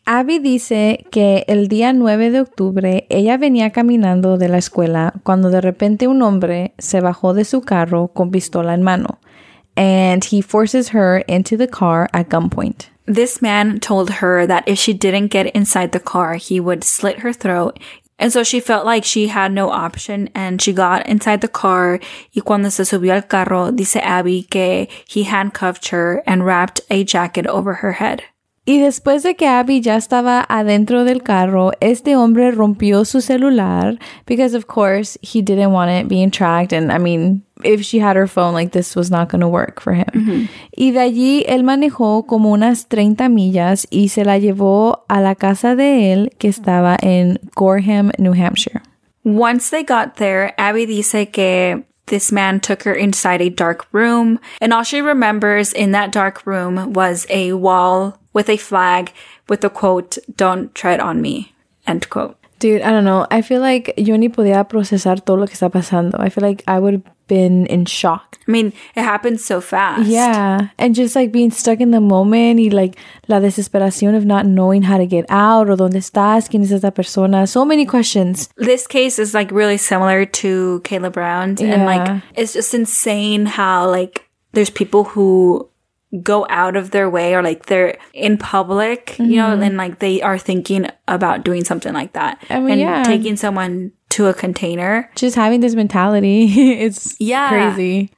Abby 0.04 0.40
dice 0.40 1.06
que 1.12 1.44
el 1.46 1.68
día 1.68 1.92
9 1.92 2.32
de 2.32 2.40
octubre 2.40 3.06
ella 3.08 3.36
venía 3.36 3.70
caminando 3.70 4.36
de 4.36 4.48
la 4.48 4.58
escuela 4.58 5.12
cuando 5.22 5.48
de 5.48 5.60
repente 5.60 6.08
un 6.08 6.22
hombre 6.22 6.74
se 6.78 7.00
bajó 7.00 7.34
de 7.34 7.44
su 7.44 7.60
carro 7.60 8.08
con 8.08 8.32
pistola 8.32 8.74
en 8.74 8.82
mano. 8.82 9.20
and 9.76 10.24
he 10.24 10.40
forces 10.40 10.90
her 10.90 11.18
into 11.20 11.56
the 11.56 11.66
car 11.66 12.08
at 12.12 12.28
gunpoint. 12.28 12.88
This 13.06 13.42
man 13.42 13.80
told 13.80 14.10
her 14.10 14.46
that 14.46 14.64
if 14.66 14.78
she 14.78 14.92
didn't 14.92 15.28
get 15.28 15.46
inside 15.46 15.92
the 15.92 16.00
car, 16.00 16.34
he 16.34 16.60
would 16.60 16.84
slit 16.84 17.20
her 17.20 17.32
throat. 17.32 17.78
And 18.22 18.32
so 18.32 18.44
she 18.44 18.60
felt 18.60 18.86
like 18.86 19.04
she 19.04 19.26
had 19.26 19.50
no 19.50 19.70
option 19.70 20.30
and 20.32 20.62
she 20.62 20.72
got 20.72 21.08
inside 21.08 21.40
the 21.40 21.48
car. 21.48 21.98
Y 22.32 22.40
cuando 22.40 22.68
se 22.68 22.84
subió 22.84 23.14
al 23.14 23.22
carro, 23.22 23.72
dice 23.72 23.96
Abby 23.96 24.44
que 24.44 24.86
he 25.08 25.24
handcuffed 25.24 25.88
her 25.88 26.22
and 26.24 26.46
wrapped 26.46 26.80
a 26.88 27.02
jacket 27.02 27.48
over 27.48 27.74
her 27.82 27.94
head. 27.94 28.22
Y 28.64 28.78
después 28.78 29.24
de 29.24 29.34
que 29.34 29.48
Abby 29.48 29.80
ya 29.80 29.96
estaba 29.96 30.46
adentro 30.48 31.02
del 31.02 31.24
carro, 31.24 31.72
este 31.80 32.14
hombre 32.14 32.52
rompió 32.52 33.04
su 33.04 33.20
celular 33.20 33.98
because 34.24 34.56
of 34.56 34.66
course 34.66 35.18
he 35.20 35.42
didn't 35.42 35.72
want 35.72 35.90
it 35.90 36.08
being 36.08 36.30
tracked 36.30 36.72
and 36.72 36.92
I 36.92 36.98
mean 36.98 37.42
if 37.64 37.82
she 37.82 37.98
had 37.98 38.14
her 38.14 38.28
phone 38.28 38.54
like 38.54 38.70
this 38.70 38.94
was 38.94 39.10
not 39.10 39.28
going 39.28 39.40
to 39.40 39.48
work 39.48 39.80
for 39.80 39.94
him. 39.94 40.48
Y 40.76 40.92
de 40.92 41.00
allí 41.00 41.44
él 41.48 41.64
manejó 41.64 42.24
como 42.26 42.52
unas 42.52 42.86
30 42.86 43.28
millas 43.28 43.86
y 43.90 44.08
se 44.08 44.24
la 44.24 44.38
llevó 44.38 45.04
a 45.08 45.20
la 45.20 45.34
casa 45.34 45.74
de 45.74 46.12
él 46.12 46.30
que 46.38 46.48
estaba 46.48 46.96
en 47.02 47.40
Gorham, 47.56 48.12
New 48.18 48.32
Hampshire. 48.32 48.80
Once 49.24 49.70
they 49.70 49.82
got 49.82 50.16
there, 50.16 50.54
Abby 50.56 50.86
dice 50.86 51.30
que 51.32 51.84
this 52.06 52.30
man 52.30 52.60
took 52.60 52.84
her 52.84 52.94
inside 52.94 53.40
a 53.40 53.50
dark 53.50 53.86
room, 53.92 54.38
and 54.60 54.72
all 54.72 54.82
she 54.82 55.00
remembers 55.00 55.72
in 55.72 55.92
that 55.92 56.12
dark 56.12 56.44
room 56.44 56.92
was 56.92 57.26
a 57.30 57.52
wall 57.52 58.18
with 58.32 58.48
a 58.48 58.56
flag 58.56 59.12
with 59.48 59.60
the 59.60 59.70
quote, 59.70 60.18
Don't 60.36 60.74
tread 60.74 61.00
on 61.00 61.20
me, 61.20 61.54
end 61.86 62.08
quote. 62.10 62.36
Dude, 62.62 62.82
I 62.82 62.90
don't 62.92 63.04
know. 63.04 63.26
I 63.28 63.42
feel 63.42 63.60
like 63.60 63.92
yo 63.96 64.16
ni 64.16 64.28
podía 64.28 64.68
procesar 64.68 65.20
todo 65.24 65.36
lo 65.36 65.46
que 65.46 65.54
está 65.54 65.68
pasando. 65.68 66.20
I 66.20 66.28
feel 66.28 66.46
like 66.46 66.62
I 66.68 66.78
would 66.78 66.94
have 66.94 67.02
been 67.26 67.66
in 67.66 67.86
shock. 67.86 68.38
I 68.46 68.52
mean, 68.52 68.72
it 68.94 69.02
happened 69.02 69.40
so 69.40 69.60
fast. 69.60 70.06
Yeah. 70.06 70.68
And 70.78 70.94
just 70.94 71.16
like 71.16 71.32
being 71.32 71.50
stuck 71.50 71.80
in 71.80 71.90
the 71.90 72.00
moment 72.00 72.60
y 72.60 72.68
like 72.68 72.96
la 73.26 73.40
desesperación 73.40 74.16
of 74.16 74.24
not 74.24 74.46
knowing 74.46 74.82
how 74.82 74.96
to 74.96 75.06
get 75.06 75.24
out 75.28 75.68
or 75.68 75.76
dónde 75.76 75.96
estás, 75.96 76.48
quién 76.48 76.62
es 76.62 76.70
esta 76.70 76.92
persona. 76.92 77.48
So 77.48 77.64
many 77.64 77.84
questions. 77.84 78.48
This 78.56 78.86
case 78.86 79.18
is 79.18 79.34
like 79.34 79.50
really 79.50 79.76
similar 79.76 80.24
to 80.26 80.82
Kala 80.84 81.10
Brown's. 81.10 81.60
And 81.60 81.84
like, 81.84 82.22
it's 82.36 82.52
just 82.52 82.74
insane 82.74 83.46
how 83.46 83.90
like 83.90 84.28
there's 84.52 84.70
people 84.70 85.02
who 85.02 85.68
go 86.22 86.46
out 86.50 86.76
of 86.76 86.90
their 86.90 87.08
way 87.08 87.34
or 87.34 87.42
like 87.42 87.66
they're 87.66 87.96
in 88.12 88.36
public, 88.36 89.16
you 89.18 89.36
know, 89.36 89.58
and 89.58 89.76
like 89.76 89.98
they 90.00 90.20
are 90.20 90.38
thinking 90.38 90.86
about 91.08 91.44
doing 91.44 91.64
something 91.64 91.94
like 91.94 92.12
that. 92.12 92.40
Mm-hmm. 92.42 92.52
I 92.52 92.60
mean, 92.60 92.70
and 92.72 92.80
yeah. 92.80 93.02
taking 93.04 93.36
someone 93.36 93.92
to 94.10 94.26
a 94.26 94.34
container. 94.34 95.10
Just 95.14 95.36
having 95.36 95.60
this 95.60 95.74
mentality. 95.74 96.44
it's 96.80 97.18
Yeah. 97.18 97.48
crazy. 97.48 98.10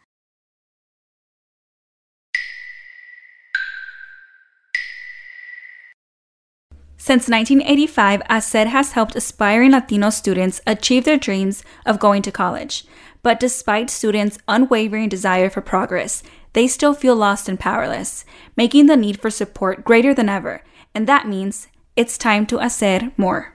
Since 6.97 7.29
1985, 7.29 8.23
HACER 8.31 8.67
has 8.69 8.93
helped 8.93 9.15
aspiring 9.15 9.73
Latino 9.73 10.09
students 10.09 10.63
achieve 10.67 11.05
their 11.05 11.19
dreams 11.19 11.63
of 11.85 11.99
going 11.99 12.23
to 12.23 12.33
college. 12.33 12.87
But 13.23 13.39
despite 13.39 13.91
students' 13.91 14.39
unwavering 14.49 15.11
desire 15.11 15.51
for 15.51 15.61
progress, 15.61 16.23
they 16.55 16.67
still 16.67 16.95
feel 16.95 17.15
lost 17.15 17.49
and 17.49 17.61
powerless, 17.61 18.25
making 18.57 18.87
the 18.87 18.97
need 18.97 19.21
for 19.21 19.31
support 19.31 19.85
greater 19.85 20.15
than 20.15 20.29
ever. 20.29 20.63
And 20.95 21.07
that 21.07 21.29
means 21.29 21.69
it's 21.95 22.17
time 22.17 22.47
to 22.47 22.59
hacer 22.59 23.13
more. 23.17 23.55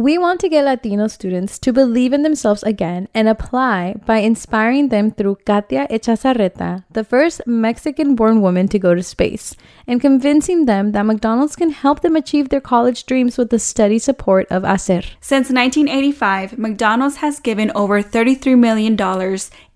We 0.00 0.16
want 0.16 0.38
to 0.42 0.48
get 0.48 0.64
Latino 0.64 1.08
students 1.08 1.58
to 1.58 1.72
believe 1.72 2.12
in 2.12 2.22
themselves 2.22 2.62
again 2.62 3.08
and 3.14 3.28
apply 3.28 3.96
by 4.06 4.18
inspiring 4.18 4.90
them 4.90 5.10
through 5.10 5.38
Katia 5.44 5.88
Echazarreta, 5.90 6.84
the 6.88 7.02
first 7.02 7.44
Mexican 7.48 8.14
born 8.14 8.40
woman 8.40 8.68
to 8.68 8.78
go 8.78 8.94
to 8.94 9.02
space, 9.02 9.56
and 9.88 10.00
convincing 10.00 10.66
them 10.66 10.92
that 10.92 11.02
McDonald's 11.02 11.56
can 11.56 11.70
help 11.70 12.02
them 12.02 12.14
achieve 12.14 12.48
their 12.48 12.60
college 12.60 13.06
dreams 13.06 13.36
with 13.36 13.50
the 13.50 13.58
steady 13.58 13.98
support 13.98 14.46
of 14.52 14.62
HACER. 14.62 15.02
Since 15.20 15.50
1985, 15.50 16.58
McDonald's 16.58 17.16
has 17.16 17.40
given 17.40 17.72
over 17.74 18.00
$33 18.00 18.56
million 18.56 18.96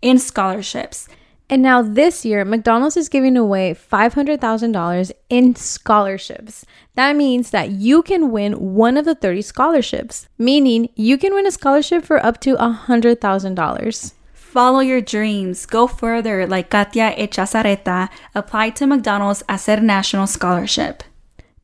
in 0.03 0.19
scholarships. 0.21 1.09
And 1.53 1.61
now 1.61 1.83
this 1.83 2.25
year, 2.25 2.47
McDonald's 2.47 2.97
is 2.97 3.11
giving 3.11 3.37
away 3.37 3.75
$500,000 3.75 5.13
in 5.29 5.55
scholarships. 5.55 6.65
That 6.95 7.15
means 7.15 7.51
that 7.51 7.73
you 7.73 8.01
can 8.01 8.33
win 8.33 8.73
one 8.73 8.97
of 8.97 9.05
the 9.05 9.15
30 9.15 9.43
scholarships, 9.43 10.27
meaning 10.39 10.89
you 10.97 11.19
can 11.19 11.35
win 11.35 11.47
a 11.47 11.51
scholarship 11.51 12.07
for 12.07 12.25
up 12.25 12.41
to 12.41 12.57
$100,000. 12.57 14.13
Follow 14.33 14.81
your 14.81 15.03
dreams. 15.03 15.67
Go 15.67 15.87
further 15.87 16.47
like 16.47 16.71
Katia 16.71 17.15
Echazarreta. 17.19 18.09
Apply 18.35 18.71
to 18.71 18.87
McDonald's 18.87 19.43
HACER 19.47 19.83
National 19.83 20.27
Scholarship. 20.27 21.03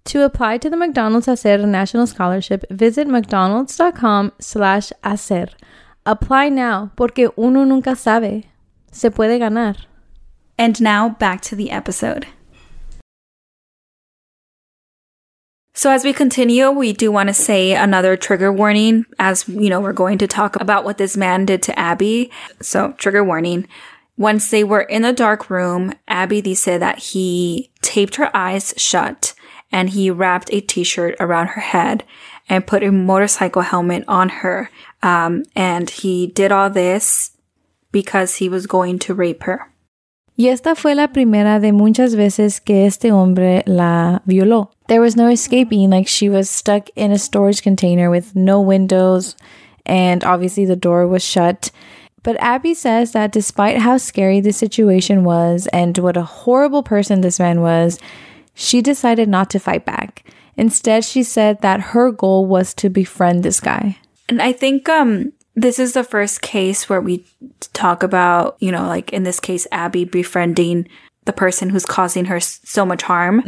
To 0.05 0.23
apply 0.23 0.59
to 0.59 0.69
the 0.69 0.77
McDonald's 0.77 1.29
Hacer 1.29 1.67
National 1.67 2.07
Scholarship, 2.07 2.67
visit 2.69 3.09
mcdonalds.com 3.09 4.33
slash 4.39 4.93
hacer. 5.03 5.49
Apply 6.05 6.51
now, 6.51 6.91
porque 6.95 7.31
uno 7.39 7.65
nunca 7.65 7.97
sabe. 7.97 8.45
Se 8.91 9.11
puede 9.11 9.39
ganar. 9.39 9.77
And 10.57 10.81
now 10.81 11.11
back 11.11 11.41
to 11.43 11.57
the 11.57 11.71
episode. 11.71 12.27
So 15.79 15.93
as 15.93 16.03
we 16.03 16.13
continue, 16.13 16.71
we 16.73 16.93
do 16.93 17.13
want 17.13 17.29
to 17.29 17.33
say 17.33 17.73
another 17.77 18.17
trigger 18.17 18.53
warning 18.53 19.07
as, 19.21 19.49
you 19.49 19.71
know, 19.71 19.81
we're 19.81 19.93
going 19.93 20.19
to 20.19 20.27
talk 20.27 20.61
about 20.61 20.85
what 20.85 20.99
this 20.99 21.17
man 21.17 21.47
did 21.47 21.63
to 21.63 21.79
Abby. 21.79 22.33
So 22.61 22.95
trigger 22.99 23.23
warning. 23.23 23.69
Once 24.17 24.51
they 24.51 24.65
were 24.65 24.81
in 24.81 25.03
the 25.03 25.13
dark 25.13 25.49
room, 25.49 25.93
Abby 26.09 26.41
they 26.41 26.55
said 26.55 26.83
that 26.83 26.99
he 26.99 27.71
taped 27.81 28.17
her 28.17 28.37
eyes 28.37 28.75
shut 28.77 29.35
and 29.71 29.91
he 29.91 30.11
wrapped 30.11 30.53
a 30.53 30.61
t-shirt 30.61 31.15
around 31.21 31.47
her 31.49 31.61
head 31.61 32.03
and 32.49 32.67
put 32.67 32.83
a 32.83 32.91
motorcycle 32.91 33.63
helmet 33.63 34.03
on 34.09 34.29
her. 34.31 34.71
Um, 35.05 35.45
and 35.55 35.89
he 35.89 36.27
did 36.27 36.51
all 36.51 36.71
this 36.71 37.31
because 38.03 38.37
he 38.37 38.49
was 38.49 38.69
going 38.69 38.97
to 39.01 39.13
rape 39.13 39.43
her. 39.43 39.67
Y 40.37 40.47
esta 40.47 40.77
fue 40.77 40.95
la 40.95 41.09
primera 41.09 41.59
de 41.59 41.73
muchas 41.73 42.15
veces 42.15 42.61
que 42.61 42.87
este 42.87 43.11
hombre 43.11 43.65
la 43.67 44.21
violó. 44.25 44.71
There 44.87 45.01
was 45.01 45.17
no 45.17 45.29
escaping, 45.29 45.91
like 45.91 46.07
she 46.07 46.29
was 46.29 46.49
stuck 46.49 46.89
in 46.95 47.11
a 47.11 47.19
storage 47.19 47.61
container 47.61 48.09
with 48.09 48.37
no 48.37 48.61
windows, 48.61 49.35
and 49.85 50.23
obviously 50.23 50.65
the 50.65 50.77
door 50.77 51.09
was 51.09 51.25
shut. 51.25 51.73
But 52.23 52.37
Abby 52.39 52.75
says 52.75 53.11
that 53.13 53.33
despite 53.33 53.79
how 53.79 53.97
scary 53.97 54.41
the 54.41 54.53
situation 54.53 55.25
was 55.25 55.67
and 55.73 55.99
what 55.99 56.17
a 56.17 56.23
horrible 56.23 56.85
person 56.85 57.21
this 57.21 57.41
man 57.41 57.61
was, 57.61 57.99
she 58.55 58.81
decided 58.81 59.29
not 59.29 59.51
to 59.51 59.59
fight 59.59 59.85
back. 59.85 60.23
Instead, 60.57 61.05
she 61.05 61.25
said 61.25 61.63
that 61.63 61.95
her 61.95 62.13
goal 62.13 62.47
was 62.47 62.75
to 62.75 62.89
befriend 62.89 63.43
this 63.43 63.59
guy. 63.59 63.99
And 64.29 64.41
I 64.41 64.53
think 64.53 64.89
um 64.89 65.33
this 65.59 65.81
is 65.81 65.93
the 65.93 66.05
first 66.05 66.41
case 66.41 66.89
where 66.89 67.01
we 67.01 67.27
talk 67.73 68.05
about, 68.05 68.57
you 68.61 68.71
know, 68.71 68.87
like 68.87 69.13
in 69.13 69.25
this 69.25 69.41
case, 69.41 69.67
Abby 69.73 70.05
befriending 70.05 70.89
the 71.25 71.33
person 71.33 71.69
who's 71.69 71.85
causing 71.85 72.27
her 72.27 72.39
so 72.39 72.87
much 72.87 73.03
harm. 73.03 73.41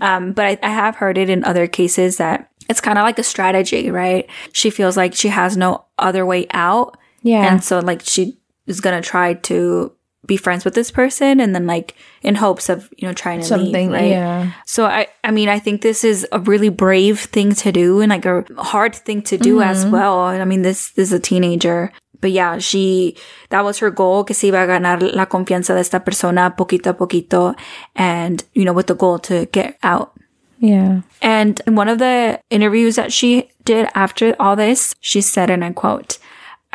Um, 0.00 0.32
but 0.32 0.44
I, 0.44 0.58
I 0.62 0.70
have 0.70 0.96
heard 0.96 1.18
it 1.18 1.28
in 1.28 1.44
other 1.44 1.66
cases 1.66 2.18
that 2.18 2.50
it's 2.68 2.80
kind 2.80 2.98
of 2.98 3.02
like 3.02 3.18
a 3.18 3.24
strategy, 3.24 3.90
right? 3.90 4.30
She 4.52 4.70
feels 4.70 4.96
like 4.96 5.14
she 5.14 5.28
has 5.28 5.56
no 5.56 5.84
other 5.98 6.24
way 6.24 6.46
out. 6.52 6.96
Yeah. 7.22 7.52
And 7.52 7.62
so 7.62 7.80
like 7.80 8.02
she 8.02 8.38
is 8.66 8.80
going 8.80 9.00
to 9.00 9.06
try 9.06 9.34
to 9.34 9.92
be 10.26 10.36
friends 10.36 10.64
with 10.64 10.74
this 10.74 10.90
person 10.90 11.40
and 11.40 11.54
then 11.54 11.66
like 11.66 11.94
in 12.22 12.34
hopes 12.34 12.68
of, 12.68 12.88
you 12.96 13.06
know, 13.06 13.14
trying 13.14 13.40
to 13.40 13.46
Something, 13.46 13.90
leave, 13.90 14.00
right? 14.00 14.10
yeah. 14.10 14.52
So 14.66 14.86
I, 14.86 15.06
I 15.22 15.30
mean, 15.30 15.48
I 15.48 15.58
think 15.58 15.82
this 15.82 16.04
is 16.04 16.26
a 16.32 16.40
really 16.40 16.68
brave 16.68 17.20
thing 17.20 17.54
to 17.54 17.72
do 17.72 18.00
and 18.00 18.10
like 18.10 18.26
a 18.26 18.44
hard 18.58 18.94
thing 18.94 19.22
to 19.22 19.38
do 19.38 19.62
as 19.62 19.82
mm-hmm. 19.82 19.92
well. 19.92 20.20
I 20.20 20.44
mean, 20.44 20.62
this, 20.62 20.90
this 20.92 21.08
is 21.08 21.12
a 21.12 21.20
teenager. 21.20 21.92
But 22.20 22.32
yeah, 22.32 22.58
she, 22.58 23.16
that 23.50 23.62
was 23.62 23.78
her 23.78 23.90
goal, 23.90 24.24
que 24.24 24.34
se 24.34 24.50
iba 24.50 24.64
a 24.64 24.66
ganar 24.66 25.02
la 25.02 25.26
confianza 25.26 25.74
de 25.74 25.80
esta 25.80 26.00
persona 26.00 26.54
poquito 26.56 26.90
a 26.90 26.94
poquito 26.94 27.54
and, 27.94 28.42
you 28.54 28.64
know, 28.64 28.72
with 28.72 28.86
the 28.86 28.94
goal 28.94 29.18
to 29.20 29.46
get 29.46 29.78
out. 29.82 30.12
Yeah. 30.58 31.02
And 31.20 31.60
in 31.66 31.74
one 31.74 31.88
of 31.88 31.98
the 31.98 32.40
interviews 32.48 32.96
that 32.96 33.12
she 33.12 33.50
did 33.64 33.88
after 33.94 34.34
all 34.40 34.56
this, 34.56 34.94
she 35.00 35.20
said, 35.20 35.50
and 35.50 35.62
I 35.62 35.72
quote, 35.72 36.18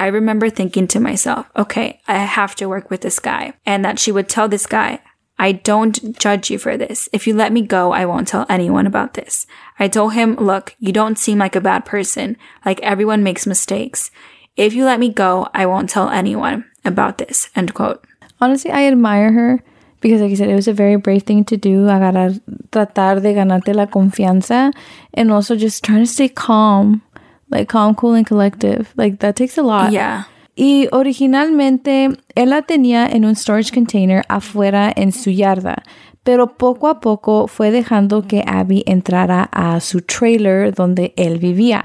I 0.01 0.07
remember 0.07 0.49
thinking 0.49 0.87
to 0.87 0.99
myself, 0.99 1.45
okay, 1.55 2.01
I 2.07 2.17
have 2.17 2.55
to 2.55 2.65
work 2.65 2.89
with 2.89 3.01
this 3.01 3.19
guy. 3.19 3.53
And 3.67 3.85
that 3.85 3.99
she 3.99 4.11
would 4.11 4.27
tell 4.27 4.49
this 4.49 4.65
guy, 4.65 4.99
I 5.37 5.51
don't 5.51 6.17
judge 6.17 6.49
you 6.49 6.57
for 6.57 6.75
this. 6.75 7.07
If 7.13 7.27
you 7.27 7.35
let 7.35 7.53
me 7.53 7.61
go, 7.61 7.91
I 7.91 8.07
won't 8.07 8.27
tell 8.27 8.47
anyone 8.49 8.87
about 8.87 9.13
this. 9.13 9.45
I 9.77 9.87
told 9.87 10.13
him, 10.13 10.37
look, 10.37 10.75
you 10.79 10.91
don't 10.91 11.19
seem 11.19 11.37
like 11.37 11.55
a 11.55 11.61
bad 11.61 11.85
person. 11.85 12.35
Like 12.65 12.79
everyone 12.81 13.21
makes 13.21 13.45
mistakes. 13.45 14.09
If 14.57 14.73
you 14.73 14.85
let 14.85 14.99
me 14.99 15.09
go, 15.09 15.47
I 15.53 15.67
won't 15.67 15.87
tell 15.87 16.09
anyone 16.09 16.65
about 16.83 17.19
this. 17.19 17.51
End 17.55 17.75
quote. 17.75 18.03
Honestly, 18.39 18.71
I 18.71 18.85
admire 18.85 19.31
her 19.31 19.63
because, 19.99 20.19
like 20.19 20.31
I 20.31 20.33
said, 20.33 20.49
it 20.49 20.55
was 20.55 20.67
a 20.67 20.73
very 20.73 20.95
brave 20.95 21.23
thing 21.23 21.45
to 21.45 21.57
do. 21.57 21.85
Agarrar, 21.85 22.41
tratar 22.71 23.21
de 23.21 23.35
ganarte 23.35 23.75
la 23.75 23.85
confianza, 23.85 24.73
and 25.13 25.31
also 25.31 25.55
just 25.55 25.83
trying 25.83 25.99
to 25.99 26.07
stay 26.07 26.27
calm, 26.27 27.03
like 27.51 27.67
calm, 27.67 27.95
cool, 27.95 28.15
and 28.15 28.25
collective. 28.25 28.93
Like 28.95 29.19
that 29.19 29.35
takes 29.35 29.57
a 29.57 29.63
lot. 29.63 29.91
Yeah. 29.91 30.25
Y 30.55 30.87
originalmente 30.91 32.09
él 32.35 32.49
la 32.49 32.61
tenía 32.61 33.07
en 33.07 33.25
un 33.25 33.35
storage 33.35 33.71
container 33.71 34.23
afuera 34.27 34.91
en 34.95 35.11
su 35.11 35.31
yarda, 35.31 35.83
pero 36.23 36.57
poco 36.57 36.87
a 36.87 36.99
poco 36.99 37.47
fue 37.47 37.71
dejando 37.71 38.27
que 38.27 38.43
Abby 38.45 38.83
entrara 38.85 39.49
a 39.51 39.79
su 39.79 40.01
trailer 40.01 40.73
donde 40.73 41.13
él 41.17 41.39
vivía. 41.39 41.81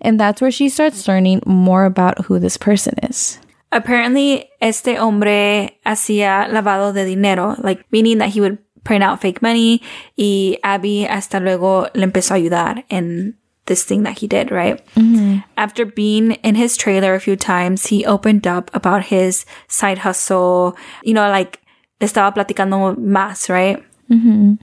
And 0.00 0.18
that's 0.18 0.40
where 0.40 0.52
she 0.52 0.68
starts 0.68 1.08
learning 1.08 1.40
more 1.46 1.84
about 1.84 2.26
who 2.28 2.38
this 2.38 2.58
person 2.58 2.94
is. 3.08 3.40
Apparently, 3.72 4.48
este 4.60 4.98
hombre 4.98 5.80
hacía 5.84 6.48
lavado 6.48 6.92
de 6.92 7.04
dinero, 7.04 7.56
like 7.62 7.84
meaning 7.90 8.18
that 8.18 8.30
he 8.30 8.40
would 8.40 8.58
print 8.82 9.04
out 9.04 9.20
fake 9.20 9.42
money 9.42 9.82
y 10.16 10.58
Abby 10.62 11.06
hasta 11.06 11.40
luego 11.40 11.88
le 11.94 12.04
empezó 12.04 12.34
a 12.34 12.36
ayudar 12.36 12.84
en 12.88 13.39
this 13.70 13.84
thing 13.86 14.02
that 14.02 14.18
he 14.18 14.26
did, 14.26 14.50
right? 14.50 14.84
Mm-hmm. 14.98 15.46
After 15.56 15.86
being 15.86 16.32
in 16.42 16.56
his 16.58 16.76
trailer 16.76 17.14
a 17.14 17.20
few 17.22 17.36
times, 17.36 17.86
he 17.86 18.04
opened 18.04 18.50
up 18.50 18.68
about 18.74 19.04
his 19.06 19.46
side 19.68 19.98
hustle, 19.98 20.76
you 21.06 21.14
know, 21.14 21.30
like 21.30 21.62
le 22.00 22.08
estaba 22.08 22.34
platicando 22.34 22.98
más, 22.98 23.48
right? 23.48 23.78
Mm-hmm. 24.10 24.54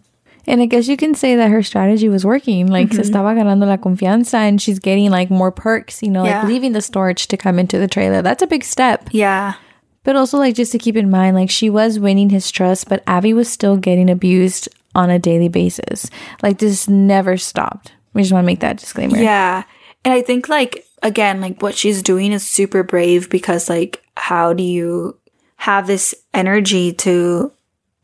And 0.50 0.62
I 0.62 0.66
guess 0.66 0.88
you 0.88 0.98
can 0.98 1.16
say 1.16 1.36
that 1.36 1.52
her 1.52 1.64
strategy 1.64 2.10
was 2.10 2.26
working. 2.26 2.68
Like, 2.68 2.92
se 2.92 3.02
mm-hmm. 3.02 3.16
estaba 3.16 3.32
ganando 3.36 3.66
la 3.68 3.78
confianza 3.78 4.36
and 4.36 4.62
she's 4.62 4.80
getting 4.80 5.10
like 5.10 5.30
more 5.32 5.52
perks, 5.52 6.04
you 6.04 6.12
know, 6.12 6.26
Yeah. 6.26 6.44
like 6.44 6.48
leaving 6.52 6.74
the 6.74 6.82
storage 6.82 7.28
to 7.28 7.38
come 7.38 7.60
into 7.60 7.80
the 7.80 7.88
trailer. 7.88 8.22
That's 8.22 8.44
a 8.44 8.48
big 8.48 8.64
step. 8.64 9.08
Yeah. 9.12 9.56
But 10.04 10.16
also, 10.16 10.38
like, 10.38 10.56
just 10.56 10.72
to 10.72 10.80
keep 10.80 10.96
in 10.96 11.10
mind, 11.10 11.36
like, 11.36 11.50
she 11.50 11.70
was 11.70 12.00
winning 12.00 12.30
his 12.30 12.50
trust, 12.50 12.88
but 12.88 13.04
Abby 13.08 13.34
was 13.34 13.50
still 13.50 13.76
getting 13.76 14.10
abused 14.10 14.70
on 14.96 15.10
a 15.10 15.20
daily 15.20 15.50
basis. 15.50 16.10
Like, 16.42 16.60
this 16.60 16.88
never 16.88 17.36
stopped. 17.36 17.92
We 18.18 18.24
just 18.24 18.34
want 18.34 18.44
to 18.44 18.48
make 18.48 18.60
that 18.62 18.78
disclaimer. 18.78 19.18
Yeah. 19.18 19.64
And 20.04 20.14
I 20.14 20.22
think 20.22 20.50
like 20.50 20.84
again, 21.04 21.40
like 21.40 21.62
what 21.62 21.76
she's 21.76 22.02
doing 22.02 22.32
is 22.32 22.46
super 22.46 22.84
brave 22.84 23.30
because 23.30 23.70
like 23.70 24.04
how 24.16 24.54
do 24.54 24.64
you 24.64 25.18
have 25.58 25.88
this 25.88 26.16
energy 26.34 26.94
to 26.94 27.52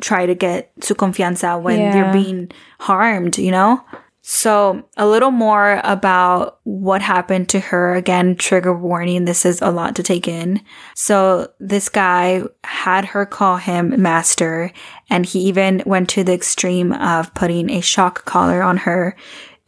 try 0.01 0.25
to 0.25 0.35
get 0.35 0.71
su 0.81 0.93
confianza 0.95 1.59
when 1.61 1.79
Yeah. 1.79 1.95
you're 1.95 2.13
being 2.13 2.51
harmed, 2.79 3.37
you 3.37 3.51
know? 3.51 3.83
So 4.25 4.83
a 4.95 5.05
little 5.05 5.31
more 5.31 5.81
about 5.83 6.59
what 6.63 7.01
happened 7.01 7.49
to 7.49 7.59
her. 7.59 7.93
Again, 7.93 8.35
trigger 8.37 8.73
warning. 8.73 9.25
This 9.25 9.45
is 9.45 9.61
a 9.61 9.69
lot 9.69 9.95
to 9.97 10.03
take 10.03 10.29
in. 10.29 10.61
So 10.95 11.51
this 11.59 11.89
guy 11.89 12.43
had 12.63 13.03
her 13.05 13.25
call 13.25 13.57
him 13.57 14.01
master 14.01 14.71
and 15.09 15.25
he 15.25 15.39
even 15.39 15.83
went 15.85 16.09
to 16.11 16.23
the 16.23 16.33
extreme 16.33 16.93
of 16.93 17.33
putting 17.33 17.69
a 17.69 17.81
shock 17.81 18.23
collar 18.23 18.63
on 18.63 18.77
her. 18.77 19.15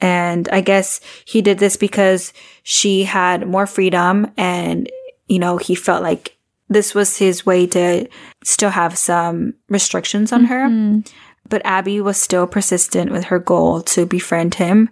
And 0.02 0.50
I 0.50 0.62
guess 0.62 1.00
he 1.26 1.42
did 1.42 1.60
this 1.60 1.78
because 1.78 2.34
she 2.64 3.04
had 3.04 3.48
more 3.48 3.66
freedom 3.66 4.32
and, 4.38 4.90
you 5.28 5.40
know, 5.40 5.58
he 5.58 5.76
felt 5.76 6.04
like 6.04 6.38
this 6.68 6.94
was 6.94 7.18
his 7.18 7.46
way 7.46 7.68
to 7.68 8.08
still 8.44 8.72
have 8.72 8.98
some 8.98 9.54
restrictions 9.70 10.32
on 10.32 10.46
her. 10.46 10.68
Mm-hmm. 10.68 11.02
But 11.48 11.62
Abby 11.64 12.02
was 12.02 12.20
still 12.20 12.48
persistent 12.48 13.12
with 13.12 13.26
her 13.26 13.40
goal 13.40 13.82
to 13.84 14.06
befriend 14.06 14.56
him. 14.56 14.90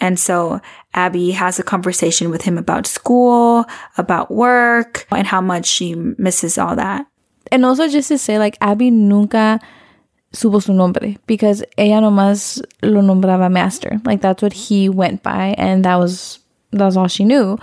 And 0.00 0.20
so 0.20 0.60
Abby 0.92 1.30
has 1.30 1.58
a 1.58 1.62
conversation 1.62 2.30
with 2.30 2.42
him 2.42 2.58
about 2.58 2.86
school, 2.86 3.64
about 3.96 4.30
work, 4.30 5.06
and 5.10 5.26
how 5.26 5.40
much 5.40 5.66
she 5.66 5.94
misses 5.94 6.58
all 6.58 6.76
that. 6.76 7.06
And 7.52 7.64
also, 7.64 7.88
just 7.88 8.08
to 8.08 8.18
say, 8.18 8.38
like, 8.38 8.58
Abby 8.60 8.90
nunca 8.90 9.60
supo 10.34 10.62
su 10.62 10.72
nombre 10.72 11.16
because 11.26 11.64
ella 11.78 12.00
nomás 12.00 12.62
lo 12.82 13.00
nombraba 13.00 13.50
master. 13.50 14.00
Like, 14.04 14.20
that's 14.20 14.42
what 14.42 14.52
he 14.52 14.88
went 14.88 15.22
by, 15.22 15.54
and 15.56 15.84
that 15.84 15.96
was 15.96 16.40
that 16.72 16.84
was 16.84 16.96
all 16.96 17.08
she 17.08 17.24
knew. 17.24 17.58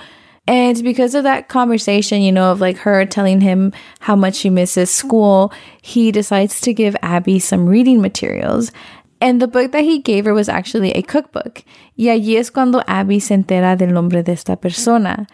And 0.47 0.83
because 0.83 1.13
of 1.13 1.23
that 1.23 1.49
conversation, 1.49 2.21
you 2.21 2.31
know, 2.31 2.51
of 2.51 2.59
like 2.59 2.77
her 2.77 3.05
telling 3.05 3.41
him 3.41 3.71
how 3.99 4.15
much 4.15 4.35
she 4.35 4.49
misses 4.49 4.89
school, 4.89 5.53
he 5.81 6.11
decides 6.11 6.59
to 6.61 6.73
give 6.73 6.95
Abby 7.01 7.39
some 7.39 7.67
reading 7.67 8.01
materials. 8.01 8.71
And 9.21 9.39
the 9.39 9.47
book 9.47 9.71
that 9.71 9.83
he 9.83 9.99
gave 9.99 10.25
her 10.25 10.33
was 10.33 10.49
actually 10.49 10.91
a 10.93 11.03
cookbook. 11.03 11.63
Y 11.95 12.05
allí 12.05 12.37
es 12.37 12.49
cuando 12.49 12.81
Abby 12.87 13.19
se 13.19 13.35
entera 13.35 13.77
del 13.77 13.93
nombre 13.93 14.23
de 14.23 14.31
esta 14.31 14.57
persona. 14.57 15.27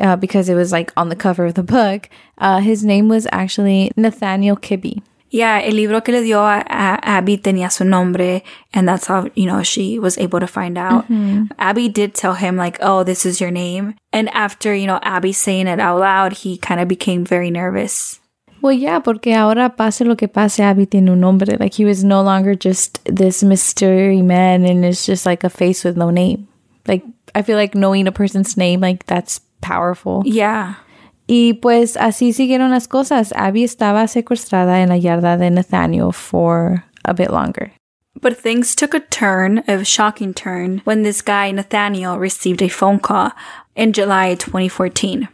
Uh, 0.00 0.16
because 0.16 0.48
it 0.48 0.54
was 0.54 0.72
like 0.72 0.92
on 0.96 1.10
the 1.10 1.16
cover 1.16 1.46
of 1.46 1.54
the 1.54 1.62
book. 1.62 2.08
Uh, 2.38 2.60
his 2.60 2.84
name 2.84 3.08
was 3.08 3.26
actually 3.30 3.92
Nathaniel 3.96 4.56
Kibby. 4.56 5.02
Yeah, 5.36 5.60
el 5.60 5.76
libro 5.76 6.00
que 6.00 6.12
le 6.12 6.22
dio 6.22 6.40
a, 6.40 6.64
a 6.66 7.18
Abby 7.18 7.36
tenía 7.36 7.70
su 7.70 7.84
nombre, 7.84 8.42
and 8.72 8.88
that's 8.88 9.06
how, 9.06 9.28
you 9.34 9.44
know, 9.44 9.62
she 9.62 9.98
was 9.98 10.16
able 10.16 10.40
to 10.40 10.46
find 10.46 10.78
out. 10.78 11.04
Mm-hmm. 11.10 11.52
Abby 11.58 11.90
did 11.90 12.14
tell 12.14 12.32
him, 12.32 12.56
like, 12.56 12.78
oh, 12.80 13.04
this 13.04 13.26
is 13.26 13.38
your 13.38 13.50
name. 13.50 13.96
And 14.14 14.30
after, 14.30 14.74
you 14.74 14.86
know, 14.86 14.98
Abby 15.02 15.32
saying 15.32 15.66
it 15.66 15.78
out 15.78 15.98
loud, 16.00 16.32
he 16.32 16.56
kind 16.56 16.80
of 16.80 16.88
became 16.88 17.22
very 17.22 17.50
nervous. 17.50 18.18
Well, 18.62 18.72
yeah, 18.72 18.98
porque 19.00 19.34
ahora 19.36 19.68
pase 19.76 20.00
lo 20.06 20.16
que 20.16 20.26
pase, 20.26 20.60
Abby 20.60 20.86
tiene 20.86 21.10
un 21.10 21.20
nombre. 21.20 21.58
Like 21.58 21.74
he 21.74 21.84
was 21.84 22.02
no 22.02 22.22
longer 22.22 22.54
just 22.54 22.98
this 23.04 23.42
mystery 23.42 24.22
man 24.22 24.64
and 24.64 24.84
it's 24.84 25.04
just 25.04 25.26
like 25.26 25.44
a 25.44 25.50
face 25.50 25.84
with 25.84 25.96
no 25.96 26.10
name. 26.10 26.48
Like 26.88 27.04
I 27.34 27.42
feel 27.42 27.58
like 27.58 27.74
knowing 27.74 28.08
a 28.08 28.12
person's 28.12 28.56
name, 28.56 28.80
like 28.80 29.04
that's 29.04 29.40
powerful. 29.60 30.22
Yeah. 30.24 30.76
Y 31.26 31.54
pues 31.54 31.96
así 31.96 32.32
siguieron 32.32 32.70
las 32.70 32.88
cosas. 32.88 33.32
Abby 33.36 33.64
estaba 33.64 34.06
secuestrada 34.06 34.82
en 34.82 34.90
la 34.90 34.96
yarda 34.96 35.36
de 35.36 35.50
Nathaniel 35.50 36.12
for 36.12 36.84
a 37.04 37.12
bit 37.12 37.30
longer. 37.30 37.72
But 38.20 38.36
things 38.36 38.74
took 38.74 38.94
a 38.94 39.00
turn, 39.00 39.62
a 39.68 39.84
shocking 39.84 40.32
turn, 40.32 40.80
when 40.84 41.02
this 41.02 41.20
guy, 41.20 41.50
Nathaniel, 41.50 42.18
received 42.18 42.62
a 42.62 42.68
phone 42.68 42.98
call 42.98 43.32
in 43.74 43.92
July 43.92 44.34
2014. 44.34 45.28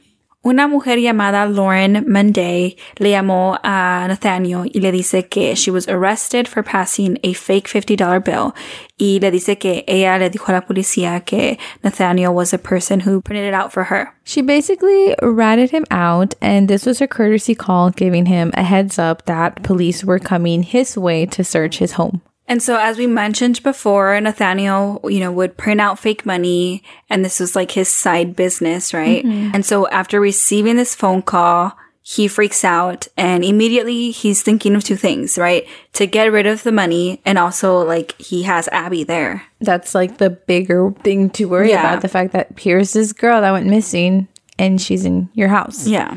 Una 0.45 0.67
mujer 0.67 0.99
llamada 0.99 1.47
Lauren 1.47 2.05
Munday 2.09 2.77
le 2.99 3.11
llamó 3.11 3.61
a 3.63 4.07
Nathaniel 4.09 4.69
y 4.75 4.81
le 4.81 4.91
dice 4.91 5.29
que 5.29 5.55
she 5.55 5.71
was 5.71 5.87
arrested 5.87 6.49
for 6.49 6.65
passing 6.65 7.17
a 7.23 7.33
fake 7.33 7.69
$50 7.69 8.25
bill 8.25 8.53
y 8.99 9.21
le 9.21 9.31
dice 9.31 9.57
que 9.57 9.85
ella 9.87 10.19
le 10.19 10.31
dijo 10.31 10.49
a 10.49 10.55
la 10.55 10.63
policía 10.63 11.25
que 11.25 11.59
Nathaniel 11.85 12.35
was 12.35 12.53
a 12.53 12.59
person 12.59 12.99
who 12.99 13.21
printed 13.21 13.47
it 13.47 13.55
out 13.55 13.73
for 13.73 13.85
her. 13.85 14.13
She 14.25 14.43
basically 14.43 15.15
ratted 15.23 15.71
him 15.71 15.85
out, 15.93 16.35
and 16.41 16.67
this 16.67 16.87
was 16.87 16.99
her 16.99 17.07
courtesy 17.07 17.55
call 17.55 17.91
giving 17.91 18.27
him 18.27 18.51
a 18.55 18.65
heads 18.65 18.99
up 18.99 19.27
that 19.27 19.63
police 19.63 20.05
were 20.05 20.19
coming 20.19 20.65
his 20.65 20.99
way 20.99 21.25
to 21.27 21.45
search 21.45 21.79
his 21.79 21.93
home. 21.93 22.21
And 22.49 22.63
so, 22.63 22.77
as 22.77 22.99
we 22.99 23.07
mentioned 23.07 23.63
before, 23.63 24.21
Nathaniel, 24.21 25.01
you 25.05 25.21
know, 25.21 25.33
would 25.33 25.57
print 25.57 25.81
out 25.81 25.99
fake 25.99 26.27
money 26.27 26.83
and 27.09 27.25
this 27.25 27.41
was 27.41 27.55
like 27.57 27.71
his 27.71 27.89
side 27.89 28.35
business, 28.37 28.93
right? 28.93 29.25
Mm-hmm. 29.25 29.55
And 29.55 29.65
so 29.65 29.89
after 29.89 30.21
receiving 30.21 30.77
this 30.77 30.95
phone 30.95 31.23
call, 31.23 31.77
he 32.05 32.27
freaks 32.27 32.65
out 32.65 33.07
and 33.17 33.45
immediately 33.45 34.11
he's 34.11 34.43
thinking 34.43 34.75
of 34.75 34.83
two 34.83 34.97
things, 34.97 35.39
right? 35.39 35.67
To 35.95 36.07
get 36.07 36.33
rid 36.33 36.47
of 36.47 36.65
the 36.65 36.73
money 36.73 37.21
and 37.25 37.39
also 37.39 37.87
like 37.87 38.21
he 38.21 38.43
has 38.43 38.67
Abby 38.69 39.05
there. 39.05 39.45
That's 39.61 39.95
like 39.95 40.19
the 40.19 40.31
bigger 40.31 40.91
thing 41.05 41.31
to 41.31 41.45
worry 41.45 41.71
Yeah. 41.71 41.81
about 41.89 42.03
the 42.03 42.09
fact 42.09 42.33
that 42.33 42.59
here's 42.59 42.93
this 42.93 43.13
girl 43.13 43.41
that 43.41 43.53
went 43.53 43.67
missing 43.67 44.27
and 44.59 44.81
she's 44.83 45.05
in 45.05 45.31
your 45.35 45.49
house. 45.49 45.87
Yeah. 45.87 46.17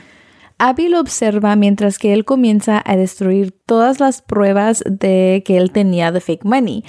Abby 0.58 0.88
lo 0.88 1.00
observa 1.00 1.56
mientras 1.56 1.98
que 1.98 2.14
él 2.14 2.24
comienza 2.24 2.82
a 2.86 2.96
destruir 2.96 3.52
todas 3.66 4.00
las 4.00 4.22
pruebas 4.22 4.84
de 4.86 5.44
que 5.46 5.58
él 5.58 5.72
tenía 5.72 6.12
the 6.12 6.22
fake 6.22 6.46
money. 6.46 6.84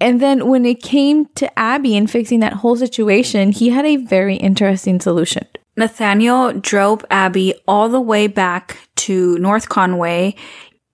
And 0.00 0.20
then 0.20 0.48
when 0.48 0.66
it 0.66 0.82
came 0.82 1.26
to 1.36 1.46
Abby 1.56 1.96
and 1.96 2.10
fixing 2.10 2.40
that 2.40 2.54
whole 2.54 2.76
situation, 2.76 3.52
he 3.52 3.70
had 3.70 3.86
a 3.86 3.96
very 3.98 4.36
interesting 4.36 5.00
solution. 5.00 5.46
Nathaniel 5.76 6.52
drove 6.52 7.04
Abby 7.08 7.54
all 7.66 7.88
the 7.88 8.00
way 8.00 8.26
back 8.26 8.76
to 8.96 9.38
North 9.38 9.68
Conway 9.68 10.34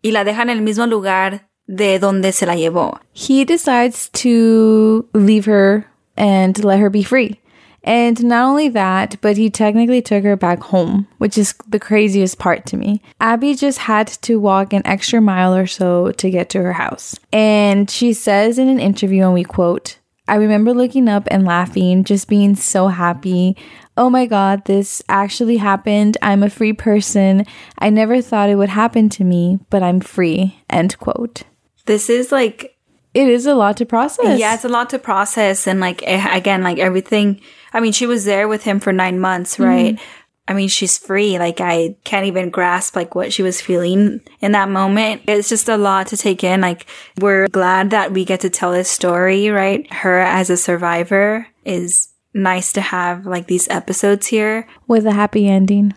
y 0.02 0.11
la 0.11 0.24
deja 0.24 0.42
en 0.42 0.50
el 0.50 0.61
mismo 0.61 0.87
lugar 0.87 1.48
de 1.66 1.98
donde 1.98 2.32
se 2.32 2.46
la 2.46 2.54
llevó. 2.54 2.98
He 3.12 3.44
decides 3.44 4.08
to 4.22 5.08
leave 5.14 5.46
her 5.46 5.87
and 6.16 6.62
let 6.62 6.78
her 6.78 6.90
be 6.90 7.02
free. 7.02 7.40
And 7.88 8.22
not 8.22 8.46
only 8.46 8.68
that, 8.68 9.16
but 9.22 9.38
he 9.38 9.48
technically 9.48 10.03
took 10.03 10.22
her 10.22 10.37
back 10.37 10.61
home, 10.61 11.09
which 11.16 11.38
is 11.38 11.55
the 11.66 11.81
craziest 11.81 12.38
part 12.38 12.66
to 12.66 12.77
me. 12.77 13.01
Abby 13.18 13.55
just 13.55 13.79
had 13.79 14.09
to 14.09 14.38
walk 14.38 14.74
an 14.74 14.87
extra 14.87 15.22
mile 15.22 15.55
or 15.55 15.66
so 15.66 16.12
to 16.12 16.31
get 16.31 16.51
to 16.51 16.62
her 16.62 16.74
house. 16.74 17.18
And 17.33 17.90
she 17.90 18.12
says 18.12 18.59
in 18.59 18.68
an 18.68 18.79
interview, 18.79 19.24
and 19.24 19.33
we 19.33 19.42
quote, 19.42 19.98
I 20.29 20.35
remember 20.35 20.74
looking 20.74 21.09
up 21.09 21.27
and 21.31 21.46
laughing, 21.46 22.05
just 22.05 22.29
being 22.29 22.57
so 22.57 22.88
happy. 22.88 23.57
Oh 23.96 24.11
my 24.11 24.27
God, 24.27 24.66
this 24.66 25.03
actually 25.09 25.57
happened. 25.57 26.18
I'm 26.20 26.42
a 26.42 26.51
free 26.51 26.74
person. 26.74 27.46
I 27.79 27.88
never 27.88 28.20
thought 28.20 28.51
it 28.51 28.57
would 28.57 28.68
happen 28.68 29.09
to 29.09 29.24
me, 29.24 29.61
but 29.70 29.83
I'm 29.83 30.01
free. 30.01 30.61
End 30.68 30.98
quote. 30.98 31.44
This 31.87 32.11
is 32.11 32.31
like 32.31 32.77
It 33.14 33.28
is 33.28 33.46
a 33.46 33.54
lot 33.54 33.76
to 33.78 33.86
process. 33.86 34.38
Yeah, 34.38 34.54
it's 34.54 34.64
a 34.64 34.68
lot 34.68 34.90
to 34.90 34.98
process. 34.98 35.66
And 35.66 35.80
like, 35.80 36.02
eh, 36.06 36.36
again, 36.36 36.62
like 36.62 36.78
everything, 36.78 37.40
I 37.72 37.80
mean, 37.80 37.92
she 37.92 38.06
was 38.06 38.24
there 38.24 38.48
with 38.48 38.64
him 38.64 38.80
for 38.80 38.92
nine 38.92 39.18
months, 39.18 39.58
right? 39.58 39.98
I 40.46 40.54
mean, 40.54 40.68
she's 40.68 40.96
free. 40.96 41.38
Like, 41.38 41.60
I 41.60 41.96
can't 42.04 42.24
even 42.24 42.48
grasp 42.48 42.96
like 42.96 43.14
what 43.14 43.32
she 43.32 43.42
was 43.42 43.60
feeling 43.60 44.20
in 44.40 44.52
that 44.52 44.70
moment. 44.70 45.22
It's 45.28 45.48
just 45.48 45.68
a 45.68 45.76
lot 45.76 46.06
to 46.08 46.16
take 46.16 46.42
in. 46.42 46.62
Like, 46.62 46.86
we're 47.20 47.48
glad 47.48 47.90
that 47.90 48.12
we 48.12 48.24
get 48.24 48.40
to 48.40 48.50
tell 48.50 48.72
this 48.72 48.90
story, 48.90 49.50
right? 49.50 49.90
Her 49.92 50.20
as 50.20 50.48
a 50.48 50.56
survivor 50.56 51.46
is 51.64 52.08
nice 52.32 52.72
to 52.72 52.80
have 52.80 53.26
like 53.26 53.46
these 53.46 53.68
episodes 53.68 54.26
here. 54.26 54.66
with 54.86 55.06
a 55.06 55.12
happy 55.12 55.46
ending. 55.48 55.92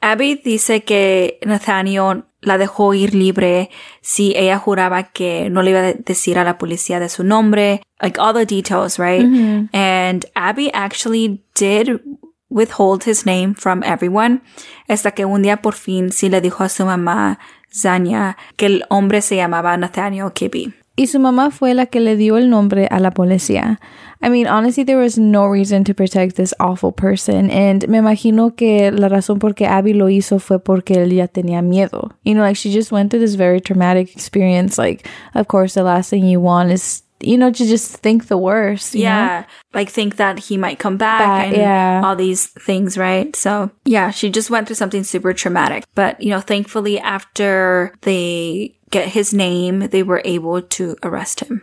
Abby 0.00 0.36
dice 0.36 0.80
que 0.86 1.32
Nathaniel 1.44 2.22
la 2.40 2.58
dejó 2.58 2.94
ir 2.94 3.14
libre 3.14 3.70
si 4.00 4.32
ella 4.36 4.58
juraba 4.58 5.04
que 5.04 5.50
no 5.50 5.62
le 5.62 5.70
iba 5.70 5.80
a 5.80 5.92
decir 5.92 6.38
a 6.38 6.44
la 6.44 6.58
policía 6.58 7.00
de 7.00 7.08
su 7.08 7.24
nombre, 7.24 7.82
like 8.00 8.20
all 8.20 8.34
the 8.34 8.46
details, 8.46 8.98
right? 8.98 9.24
And 9.72 10.24
Abby 10.34 10.70
actually 10.72 11.42
did 11.54 12.00
withhold 12.48 13.04
his 13.04 13.26
name 13.26 13.54
from 13.54 13.82
everyone 13.82 14.40
hasta 14.88 15.10
que 15.10 15.24
un 15.24 15.42
día 15.42 15.58
por 15.58 15.74
fin 15.74 16.12
sí 16.12 16.28
le 16.28 16.40
dijo 16.40 16.64
a 16.64 16.68
su 16.68 16.84
mamá, 16.84 17.38
Zanya, 17.70 18.36
que 18.56 18.66
el 18.66 18.84
hombre 18.88 19.20
se 19.20 19.36
llamaba 19.36 19.76
Nathaniel 19.76 20.32
Kibbe. 20.32 20.72
Y 20.96 21.06
su 21.06 21.20
mamá 21.20 21.50
fue 21.50 21.74
la 21.74 21.86
que 21.86 22.00
le 22.00 22.16
dio 22.16 22.38
el 22.38 22.50
nombre 22.50 22.88
a 22.90 22.98
la 22.98 23.12
policía. 23.12 23.78
I 24.20 24.28
mean, 24.28 24.46
honestly, 24.46 24.82
there 24.82 24.98
was 24.98 25.16
no 25.16 25.46
reason 25.46 25.84
to 25.84 25.94
protect 25.94 26.36
this 26.36 26.52
awful 26.58 26.92
person. 26.92 27.50
And 27.50 27.86
me 27.88 27.98
imagino 27.98 28.56
que 28.56 28.90
la 28.90 29.08
razón 29.08 29.38
por 29.38 29.54
qué 29.54 29.66
Abby 29.66 29.92
lo 29.92 30.06
hizo 30.06 30.40
fue 30.40 30.58
porque 30.58 30.96
él 30.96 31.12
ya 31.12 31.28
tenía 31.28 31.62
miedo. 31.62 32.10
You 32.24 32.34
know, 32.34 32.42
like 32.42 32.56
she 32.56 32.72
just 32.72 32.90
went 32.90 33.10
through 33.10 33.20
this 33.20 33.36
very 33.36 33.60
traumatic 33.60 34.12
experience. 34.12 34.76
Like, 34.76 35.06
of 35.34 35.46
course, 35.46 35.74
the 35.74 35.84
last 35.84 36.10
thing 36.10 36.24
you 36.24 36.40
want 36.40 36.72
is, 36.72 37.02
you 37.20 37.38
know, 37.38 37.52
to 37.52 37.64
just 37.64 37.96
think 37.96 38.26
the 38.26 38.36
worst. 38.36 38.94
you 38.94 39.04
know? 39.04 39.08
Yeah. 39.08 39.44
Like 39.72 39.88
think 39.88 40.16
that 40.16 40.38
he 40.38 40.56
might 40.56 40.78
come 40.78 40.96
back 40.96 41.20
Back, 41.20 41.46
and 41.48 41.56
yeah. 41.56 42.02
all 42.04 42.16
these 42.16 42.46
things, 42.46 42.98
right? 42.98 43.34
So 43.36 43.70
yeah, 43.84 44.10
she 44.10 44.30
just 44.30 44.50
went 44.50 44.66
through 44.66 44.76
something 44.76 45.04
super 45.04 45.32
traumatic. 45.32 45.84
But, 45.94 46.20
you 46.20 46.30
know, 46.30 46.40
thankfully 46.40 46.98
after 46.98 47.94
they 48.02 48.76
get 48.90 49.08
his 49.08 49.32
name, 49.32 49.88
they 49.90 50.02
were 50.02 50.22
able 50.24 50.62
to 50.62 50.96
arrest 51.04 51.40
him. 51.40 51.62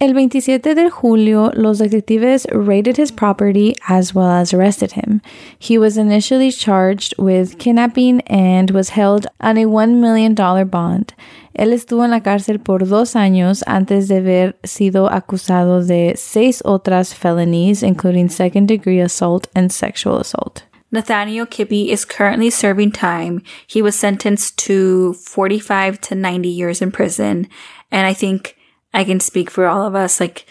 El 0.00 0.14
27 0.14 0.74
de 0.74 0.88
julio, 0.88 1.50
los 1.52 1.78
detectives 1.78 2.46
raided 2.50 2.96
his 2.96 3.12
property 3.12 3.76
as 3.86 4.14
well 4.14 4.30
as 4.30 4.54
arrested 4.54 4.92
him. 4.92 5.20
He 5.58 5.76
was 5.76 5.98
initially 5.98 6.50
charged 6.50 7.14
with 7.18 7.58
kidnapping 7.58 8.22
and 8.22 8.70
was 8.70 8.96
held 8.96 9.26
on 9.42 9.58
a 9.58 9.66
$1 9.66 10.00
million 10.00 10.34
bond. 10.34 11.12
Él 11.54 11.74
estuvo 11.74 12.02
en 12.02 12.12
la 12.12 12.20
cárcel 12.20 12.60
por 12.60 12.86
dos 12.86 13.14
años 13.14 13.62
antes 13.66 14.08
de 14.08 14.16
haber 14.16 14.56
sido 14.64 15.10
acusado 15.10 15.86
de 15.86 16.14
seis 16.16 16.62
otras 16.64 17.12
felonies, 17.12 17.82
including 17.82 18.30
second 18.30 18.68
degree 18.68 19.00
assault 19.00 19.48
and 19.54 19.70
sexual 19.70 20.18
assault. 20.18 20.64
Nathaniel 20.90 21.44
Kibby 21.44 21.90
is 21.90 22.06
currently 22.06 22.48
serving 22.48 22.92
time. 22.92 23.42
He 23.66 23.82
was 23.82 23.96
sentenced 23.96 24.56
to 24.64 25.12
45 25.12 26.00
to 26.00 26.14
90 26.14 26.48
years 26.48 26.80
in 26.80 26.90
prison. 26.90 27.48
And 27.92 28.06
I 28.06 28.14
think 28.14 28.56
I 28.92 29.04
can 29.04 29.20
speak 29.20 29.50
for 29.50 29.66
all 29.66 29.86
of 29.86 29.94
us. 29.94 30.20
Like, 30.20 30.46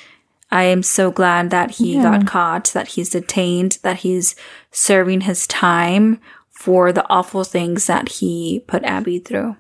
I 0.52 0.64
am 0.64 0.82
so 0.82 1.12
glad 1.12 1.52
that 1.52 1.72
he 1.72 1.96
got 1.96 2.26
caught, 2.26 2.72
that 2.74 2.90
he's 2.90 3.10
detained, 3.10 3.78
that 3.84 3.98
he's 3.98 4.36
serving 4.72 5.22
his 5.22 5.46
time 5.46 6.20
for 6.50 6.92
the 6.92 7.08
awful 7.10 7.44
things 7.44 7.86
that 7.88 8.10
he 8.10 8.64
put 8.68 8.84
Abby 8.84 9.20
through. 9.20 9.56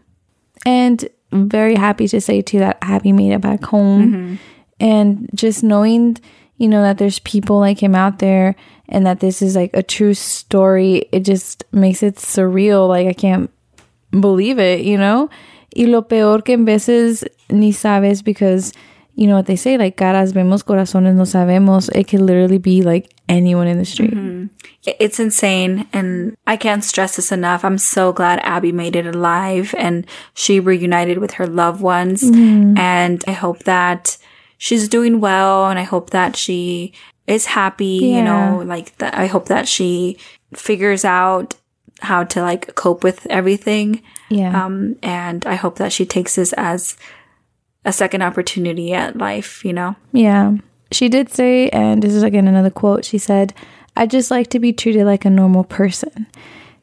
And 0.65 1.08
very 1.32 1.76
happy 1.76 2.08
to 2.08 2.20
say 2.20 2.42
too 2.42 2.60
that 2.60 2.80
Abby 2.82 3.12
made 3.12 3.34
it 3.34 3.42
back 3.42 3.63
home. 3.63 4.12
Mm-hmm. 4.12 4.36
And 4.80 5.30
just 5.36 5.63
knowing, 5.63 6.18
you 6.58 6.68
know, 6.68 6.82
that 6.82 6.98
there's 6.98 7.20
people 7.20 7.60
like 7.60 7.82
him 7.82 7.96
out 7.96 8.20
there 8.20 8.56
and 8.88 9.06
that 9.06 9.20
this 9.20 9.42
is 9.42 9.56
like 9.56 9.72
a 9.74 9.84
true 9.84 10.13
story, 10.13 11.08
it 11.12 11.22
just 11.22 11.63
makes 11.72 12.02
it 12.02 12.15
surreal. 12.15 12.88
Like 12.88 13.08
I 13.08 13.13
can't 13.13 13.52
believe 14.12 14.58
it, 14.58 14.82
you 14.82 14.98
know? 14.98 15.30
Y 15.75 15.86
lo 15.86 16.08
peor 16.08 16.43
que 16.43 16.53
en 16.53 16.65
veces 16.65 17.25
ni 17.49 17.71
sabes 17.71 18.23
because, 18.23 18.73
you 19.15 19.27
know 19.27 19.36
what 19.36 19.45
they 19.45 19.55
say, 19.55 19.77
like 19.77 19.97
caras 19.97 20.34
vemos, 20.34 20.63
corazones 20.63 21.15
no 21.15 21.23
sabemos. 21.23 21.89
It 21.93 22.08
could 22.08 22.21
literally 22.21 22.58
be 22.58 22.82
like 22.82 23.13
anyone 23.27 23.67
in 23.67 23.77
the 23.77 23.86
street. 23.86 24.13
Mm-hmm. 24.13 24.47
It's 24.99 25.19
insane. 25.19 25.88
And 25.93 26.36
I 26.47 26.58
can't 26.58 26.84
stress 26.84 27.17
this 27.17 27.32
enough. 27.32 27.63
I'm 27.63 27.77
so 27.77 28.12
glad 28.13 28.39
Abby 28.43 28.71
made 28.71 28.95
it 28.95 29.05
alive 29.05 29.75
and 29.77 30.08
she 30.34 30.60
reunited 30.60 31.19
with 31.19 31.34
her 31.34 31.45
loved 31.45 31.82
ones. 31.82 32.23
Mm-hmm. 32.23 32.77
And 32.77 33.23
I 33.27 33.32
hope 33.32 33.63
that 33.65 34.17
she's 34.58 34.88
doing 34.88 35.19
well. 35.19 35.67
And 35.69 35.77
I 35.77 35.84
hope 35.84 36.10
that 36.12 36.36
she 36.36 36.93
is 37.27 37.45
happy, 37.45 37.86
you 37.86 38.23
know, 38.23 38.63
like 38.65 38.97
that. 38.97 39.13
I 39.13 39.27
hope 39.27 39.47
that 39.49 39.67
she 39.67 40.17
figures 40.55 41.05
out 41.05 41.53
how 42.02 42.24
to 42.26 42.42
like 42.42 42.76
cope 42.76 43.04
with 43.04 43.26
everything. 43.28 44.02
Yeah. 44.30 44.66
Um, 44.66 44.96
and 45.04 45.46
I 45.46 45.56
hope 45.56 45.78
that 45.78 45.92
she 45.92 46.06
takes 46.06 46.36
this 46.36 46.54
as 46.54 46.98
a 47.86 47.94
second 47.94 48.22
opportunity 48.22 48.94
at 48.94 49.18
life, 49.18 49.64
you 49.64 49.74
know? 49.74 49.96
Yeah. 50.12 50.58
She 50.92 51.10
did 51.10 51.30
say, 51.30 51.70
and 51.70 52.02
this 52.02 52.14
is 52.14 52.24
again 52.24 52.48
another 52.48 52.70
quote, 52.70 53.06
she 53.06 53.18
said, 53.18 53.54
I 53.96 54.06
just 54.06 54.32
like 54.32 54.50
to 54.52 54.60
be 54.60 54.74
treated 54.74 55.06
like 55.06 55.26
a 55.26 55.30
normal 55.30 55.64
person. 55.64 56.28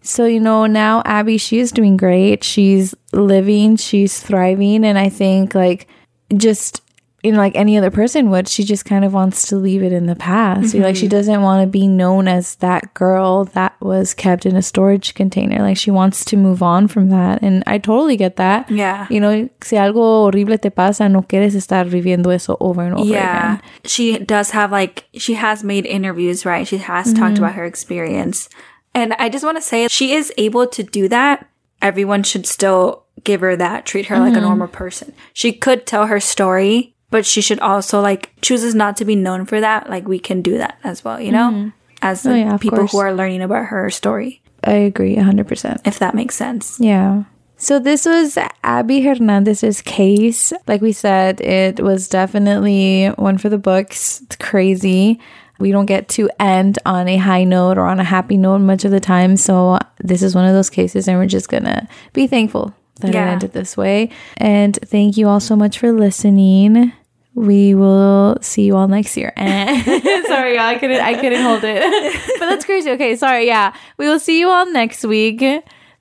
So, 0.03 0.25
you 0.25 0.39
know, 0.39 0.67
now 0.67 1.03
Abby, 1.05 1.39
she 1.39 1.59
is 1.59 1.73
doing 1.73 1.97
great. 1.97 2.45
She's 2.45 2.95
living, 3.13 3.77
she's 3.77 4.21
thriving. 4.21 4.85
And 4.85 4.99
I 4.99 5.09
think, 5.09 5.55
like, 5.55 5.89
just, 6.37 6.83
you 7.27 7.33
know, 7.33 7.39
like 7.39 7.57
any 7.57 7.77
other 7.77 7.91
person 7.91 8.31
would, 8.31 8.49
she 8.49 8.63
just 8.63 8.85
kind 8.85 9.05
of 9.05 9.13
wants 9.13 9.49
to 9.49 9.57
leave 9.57 9.83
it 9.83 9.93
in 9.93 10.07
the 10.07 10.15
past. 10.15 10.75
Like, 10.75 10.95
she 10.95 11.07
mm-hmm. 11.07 11.11
doesn't 11.11 11.43
want 11.43 11.63
to 11.63 11.67
be 11.67 11.89
known 11.89 12.29
as 12.29 12.55
that 12.57 12.95
girl 12.95 13.45
that 13.47 13.75
was 13.81 14.15
kept 14.15 14.47
in 14.47 14.55
a 14.55 14.63
storage 14.63 15.15
container. 15.15 15.59
Like, 15.59 15.77
she 15.77 15.91
wants 15.91 16.25
to 16.27 16.37
move 16.37 16.63
on 16.63 16.87
from 16.87 17.11
that. 17.11 17.43
And 17.43 17.65
I 17.67 17.79
totally 17.79 18.17
get 18.17 18.37
that. 18.37 18.71
Yeah. 18.71 19.07
You 19.11 19.21
know, 19.21 19.49
si 19.61 19.77
algo 19.77 20.31
horrible 20.31 20.57
te 20.57 20.71
pasa, 20.71 21.09
no 21.09 21.23
quieres 21.23 21.57
estar 21.57 21.85
viviendo 21.89 22.33
eso 22.33 22.57
over 22.61 22.83
and 22.83 22.95
over 22.95 23.05
yeah 23.05 23.55
again. 23.55 23.71
she 23.85 24.19
does 24.19 24.51
have 24.51 24.71
like 24.71 25.07
she 25.15 25.35
has 25.35 25.65
made 25.65 25.87
interviews 25.87 26.45
right 26.45 26.67
she 26.67 26.79
has 26.79 27.13
talked 27.13 27.35
mm-hmm. 27.35 27.45
about 27.45 27.55
her 27.55 27.65
experience 27.65 28.49
and 28.95 29.13
i 29.15 29.29
just 29.29 29.45
want 29.45 29.57
to 29.57 29.63
say 29.63 29.89
she 29.89 30.13
is 30.13 30.33
able 30.37 30.67
to 30.67 30.83
do 30.83 31.09
that 31.09 31.49
everyone 31.83 32.23
should 32.23 32.47
still 32.47 33.05
give 33.25 33.41
her 33.41 33.57
that 33.57 33.87
treat 33.87 34.07
her 34.07 34.19
like 34.19 34.33
a 34.33 34.37
mm-hmm. 34.37 34.47
normal 34.47 34.69
person 34.69 35.13
she 35.33 35.53
could 35.53 35.87
tell 35.87 36.07
her 36.07 36.21
story 36.21 36.95
but 37.11 37.25
she 37.27 37.41
should 37.41 37.61
also 37.61 38.01
like 38.01 38.33
chooses 38.41 38.75
not 38.75 38.97
to 38.97 39.05
be 39.05 39.17
known 39.17 39.45
for 39.45 39.61
that 39.61 39.89
like 39.89 40.07
we 40.09 40.19
can 40.19 40.43
do 40.43 40.59
that 40.59 40.79
as 40.85 41.05
well 41.05 41.21
you 41.21 41.33
know 41.33 41.51
mm-hmm. 41.51 41.69
as 42.03 42.27
oh, 42.27 42.31
the 42.31 42.39
yeah, 42.39 42.55
of 42.55 42.61
people 42.61 42.87
who 42.87 42.99
are 42.99 43.15
learning 43.15 43.43
about 43.43 43.67
her 43.67 43.91
story 43.91 44.43
I 44.65 44.73
agree 44.73 45.17
100%. 45.17 45.87
if 45.87 45.99
that 45.99 46.15
makes 46.15 46.35
sense 46.35 46.79
Yeah. 46.81 47.25
So 47.59 47.79
this 47.79 48.05
was 48.05 48.37
Abby 48.63 49.01
Hernandez's 49.01 49.81
case. 49.81 50.53
Like 50.67 50.83
we 50.83 50.93
said, 50.93 51.41
it 51.41 51.81
was 51.81 52.07
definitely 52.07 53.07
one 53.17 53.39
for 53.39 53.49
the 53.49 53.57
books. 53.57 54.21
It's 54.21 54.37
crazy. 54.37 55.19
We 55.59 55.73
don't 55.73 55.87
get 55.87 56.09
to 56.11 56.29
end 56.39 56.79
on 56.85 57.09
a 57.09 57.17
high 57.17 57.45
note 57.45 57.79
or 57.79 57.87
on 57.87 57.99
a 57.99 58.05
happy 58.05 58.37
note 58.37 58.59
much 58.59 58.85
of 58.85 58.91
the 58.91 59.01
time. 59.01 59.39
So 59.39 59.79
this 59.99 60.23
is 60.23 60.35
one 60.35 60.45
of 60.45 60.53
those 60.53 60.69
cases, 60.69 61.09
and 61.09 61.19
we're 61.19 61.27
just 61.27 61.49
gonna 61.49 61.89
be 62.13 62.27
thankful 62.27 62.75
that 63.01 63.11
it 63.11 63.17
ended 63.17 63.53
this 63.53 63.77
way. 63.77 64.11
And 64.37 64.77
thank 64.77 65.17
you 65.17 65.29
all 65.29 65.41
so 65.41 65.57
much 65.57 65.79
for 65.79 65.93
listening. 65.93 66.93
We 67.35 67.75
will 67.75 68.39
see 68.41 68.63
you 68.63 68.77
all 68.77 68.89
next 68.89 69.17
year. 69.17 69.33
sorry, 69.37 70.55
y'all, 70.55 70.63
I 70.63 70.79
couldn't 70.81 71.01
I 71.01 71.21
couldn't 71.21 71.43
hold 71.43 71.63
it. 71.65 72.23
but 72.39 72.49
that's 72.49 72.65
crazy. 72.65 72.91
Okay, 72.91 73.15
sorry. 73.17 73.47
Yeah. 73.47 73.75
We 73.99 74.07
will 74.09 74.19
see 74.19 74.41
you 74.41 74.49
all 74.49 74.71
next 74.73 75.05
week. 75.05 75.41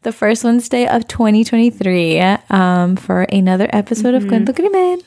The 0.03 0.12
first 0.12 0.43
Wednesday 0.43 0.88
of 0.88 1.08
2023 1.08 2.19
um, 2.49 2.95
for 2.95 3.23
another 3.23 3.67
episode 3.73 4.13
of 4.13 4.23
Cuento 4.23 4.55
Crimen. 4.55 5.01